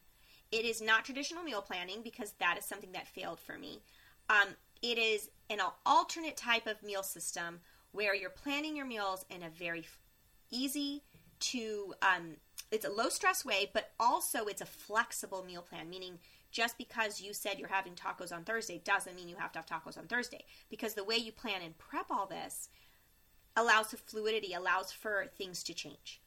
It 0.52 0.65
is 0.65 0.82
not 0.82 1.06
traditional 1.06 1.43
meal 1.43 1.62
planning 1.62 2.02
because 2.04 2.34
that 2.39 2.58
is 2.58 2.65
something 2.65 2.91
that 2.91 3.08
failed 3.08 3.39
for 3.39 3.58
me. 3.58 3.82
Um, 4.30 4.56
it 4.82 4.97
is 4.97 5.30
an 5.49 5.60
alternate 5.86 6.38
type 6.38 6.67
of 6.67 6.84
meal 6.84 7.04
system 7.04 7.62
where 7.91 8.15
you're 8.15 8.30
planning 8.30 8.76
your 8.76 8.86
meals 8.86 9.26
in 9.30 9.43
a 9.43 9.49
very 9.49 9.86
easy 10.49 11.04
to 11.39 11.93
um, 12.02 12.36
it's 12.71 12.86
a 12.86 12.89
low 12.89 13.10
stress 13.10 13.45
way, 13.45 13.69
but 13.71 13.91
also 13.99 14.45
it's 14.45 14.62
a 14.62 14.65
flexible 14.65 15.43
meal 15.43 15.62
plan, 15.62 15.89
meaning 15.89 16.19
just 16.54 16.78
because 16.78 17.20
you 17.20 17.34
said 17.34 17.60
you're 17.60 17.68
having 17.68 17.96
tacos 17.96 18.32
on 18.32 18.44
Thursday 18.44 18.80
doesn't 18.86 19.16
mean 19.16 19.28
you 19.28 19.36
have 19.36 19.52
to 19.52 19.60
have 19.60 19.66
tacos 19.66 19.98
on 19.98 20.06
Thursday. 20.06 20.46
Because 20.70 20.94
the 20.94 21.04
way 21.04 21.18
you 21.18 21.32
plan 21.32 21.62
and 21.63 21.78
prep 21.78 22.06
all 22.10 22.28
this 22.28 22.70
allows 23.58 23.88
for 23.88 23.98
fluidity, 23.98 24.54
allows 24.54 24.92
for 24.92 25.26
things 25.36 25.63
to 25.63 25.74
change. 25.74 26.22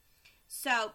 So 0.49 0.93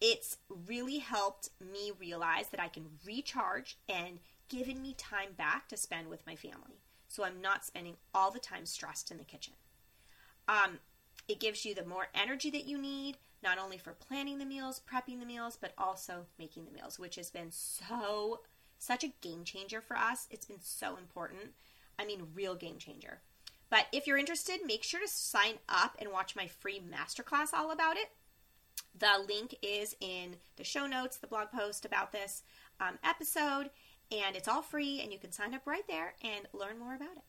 it's 0.00 0.38
really 0.66 0.98
helped 0.98 1.50
me 1.60 1.92
realize 1.98 2.48
that 2.48 2.60
I 2.60 2.68
can 2.68 2.86
recharge 3.06 3.78
and 3.88 4.18
given 4.48 4.82
me 4.82 4.94
time 4.98 5.30
back 5.38 5.68
to 5.68 5.76
spend 5.76 6.08
with 6.08 6.26
my 6.26 6.34
family. 6.34 6.80
So 7.08 7.24
I'm 7.24 7.40
not 7.40 7.64
spending 7.64 7.94
all 8.12 8.32
the 8.32 8.40
time 8.40 8.66
stressed 8.66 9.10
in 9.12 9.18
the 9.18 9.24
kitchen. 9.24 9.54
Um, 10.48 10.80
it 11.28 11.38
gives 11.38 11.64
you 11.64 11.74
the 11.74 11.86
more 11.86 12.08
energy 12.12 12.50
that 12.50 12.66
you 12.66 12.76
need, 12.76 13.18
not 13.42 13.58
only 13.58 13.78
for 13.78 13.92
planning 13.92 14.38
the 14.38 14.44
meals, 14.44 14.80
prepping 14.92 15.20
the 15.20 15.26
meals, 15.26 15.56
but 15.58 15.72
also 15.78 16.26
making 16.38 16.64
the 16.64 16.72
meals, 16.72 16.98
which 16.98 17.14
has 17.16 17.30
been 17.30 17.50
so, 17.50 18.40
such 18.78 19.04
a 19.04 19.12
game 19.20 19.44
changer 19.44 19.80
for 19.80 19.96
us. 19.96 20.26
It's 20.30 20.46
been 20.46 20.60
so 20.60 20.96
important. 20.96 21.52
I 21.98 22.04
mean, 22.04 22.28
real 22.34 22.54
game 22.54 22.78
changer. 22.78 23.20
But 23.70 23.86
if 23.92 24.06
you're 24.06 24.18
interested, 24.18 24.60
make 24.64 24.84
sure 24.84 25.00
to 25.00 25.08
sign 25.08 25.54
up 25.68 25.96
and 25.98 26.12
watch 26.12 26.36
my 26.36 26.46
free 26.46 26.80
masterclass 26.80 27.52
all 27.52 27.70
about 27.70 27.96
it. 27.96 28.10
The 28.96 29.24
link 29.26 29.56
is 29.62 29.96
in 30.00 30.36
the 30.56 30.64
show 30.64 30.86
notes, 30.86 31.16
the 31.16 31.26
blog 31.26 31.50
post 31.50 31.84
about 31.84 32.12
this 32.12 32.42
um, 32.80 32.98
episode, 33.02 33.70
and 34.12 34.36
it's 34.36 34.48
all 34.48 34.62
free, 34.62 35.00
and 35.00 35.12
you 35.12 35.18
can 35.18 35.32
sign 35.32 35.54
up 35.54 35.66
right 35.66 35.86
there 35.88 36.14
and 36.22 36.46
learn 36.52 36.78
more 36.78 36.94
about 36.94 37.16
it. 37.16 37.24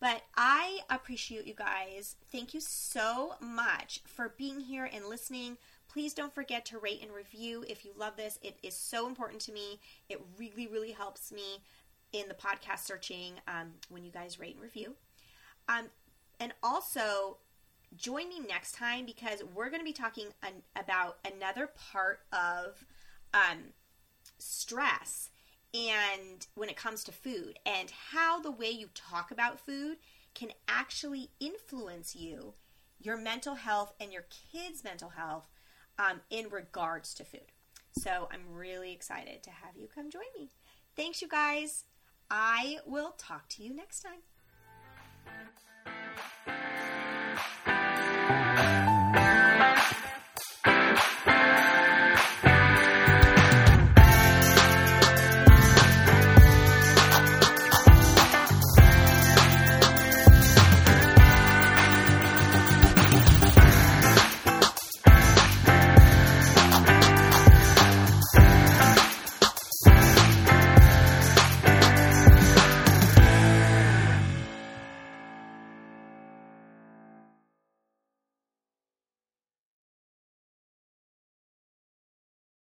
But 0.00 0.22
I 0.36 0.80
appreciate 0.90 1.46
you 1.46 1.54
guys. 1.54 2.16
Thank 2.30 2.54
you 2.54 2.60
so 2.60 3.34
much 3.40 4.00
for 4.06 4.34
being 4.36 4.60
here 4.60 4.88
and 4.92 5.06
listening. 5.06 5.56
Please 5.88 6.14
don't 6.14 6.34
forget 6.34 6.64
to 6.66 6.78
rate 6.78 7.00
and 7.02 7.12
review 7.12 7.64
if 7.68 7.84
you 7.84 7.92
love 7.96 8.16
this. 8.16 8.38
It 8.42 8.58
is 8.62 8.74
so 8.74 9.06
important 9.06 9.40
to 9.42 9.52
me. 9.52 9.80
It 10.08 10.20
really, 10.38 10.66
really 10.66 10.92
helps 10.92 11.32
me 11.32 11.62
in 12.12 12.28
the 12.28 12.34
podcast 12.34 12.80
searching 12.80 13.34
um, 13.46 13.72
when 13.88 14.04
you 14.04 14.10
guys 14.10 14.38
rate 14.38 14.54
and 14.54 14.62
review. 14.62 14.94
Um, 15.68 15.86
and 16.40 16.52
also, 16.62 17.38
join 17.96 18.28
me 18.28 18.40
next 18.40 18.72
time 18.72 19.06
because 19.06 19.42
we're 19.54 19.70
going 19.70 19.80
to 19.80 19.84
be 19.84 19.92
talking 19.92 20.28
an, 20.42 20.62
about 20.76 21.18
another 21.24 21.68
part 21.92 22.20
of 22.32 22.84
um, 23.34 23.72
stress 24.38 25.30
and 25.74 26.46
when 26.54 26.68
it 26.68 26.76
comes 26.76 27.04
to 27.04 27.12
food 27.12 27.58
and 27.66 27.90
how 28.12 28.40
the 28.40 28.50
way 28.50 28.70
you 28.70 28.88
talk 28.94 29.30
about 29.30 29.60
food 29.60 29.98
can 30.34 30.50
actually 30.66 31.30
influence 31.40 32.14
you 32.16 32.54
your 33.00 33.16
mental 33.16 33.54
health 33.54 33.92
and 34.00 34.12
your 34.12 34.24
kids 34.52 34.82
mental 34.82 35.10
health 35.10 35.48
um, 35.98 36.20
in 36.30 36.48
regards 36.50 37.14
to 37.14 37.24
food. 37.24 37.52
So 37.92 38.28
I'm 38.32 38.54
really 38.54 38.92
excited 38.92 39.42
to 39.42 39.50
have 39.50 39.76
you 39.76 39.88
come 39.92 40.10
join 40.10 40.22
me. 40.38 40.50
Thanks, 40.96 41.20
you 41.22 41.28
guys. 41.28 41.84
I 42.30 42.78
will 42.86 43.14
talk 43.18 43.48
to 43.50 43.62
you 43.62 43.74
next 43.74 44.02
time. 44.02 44.20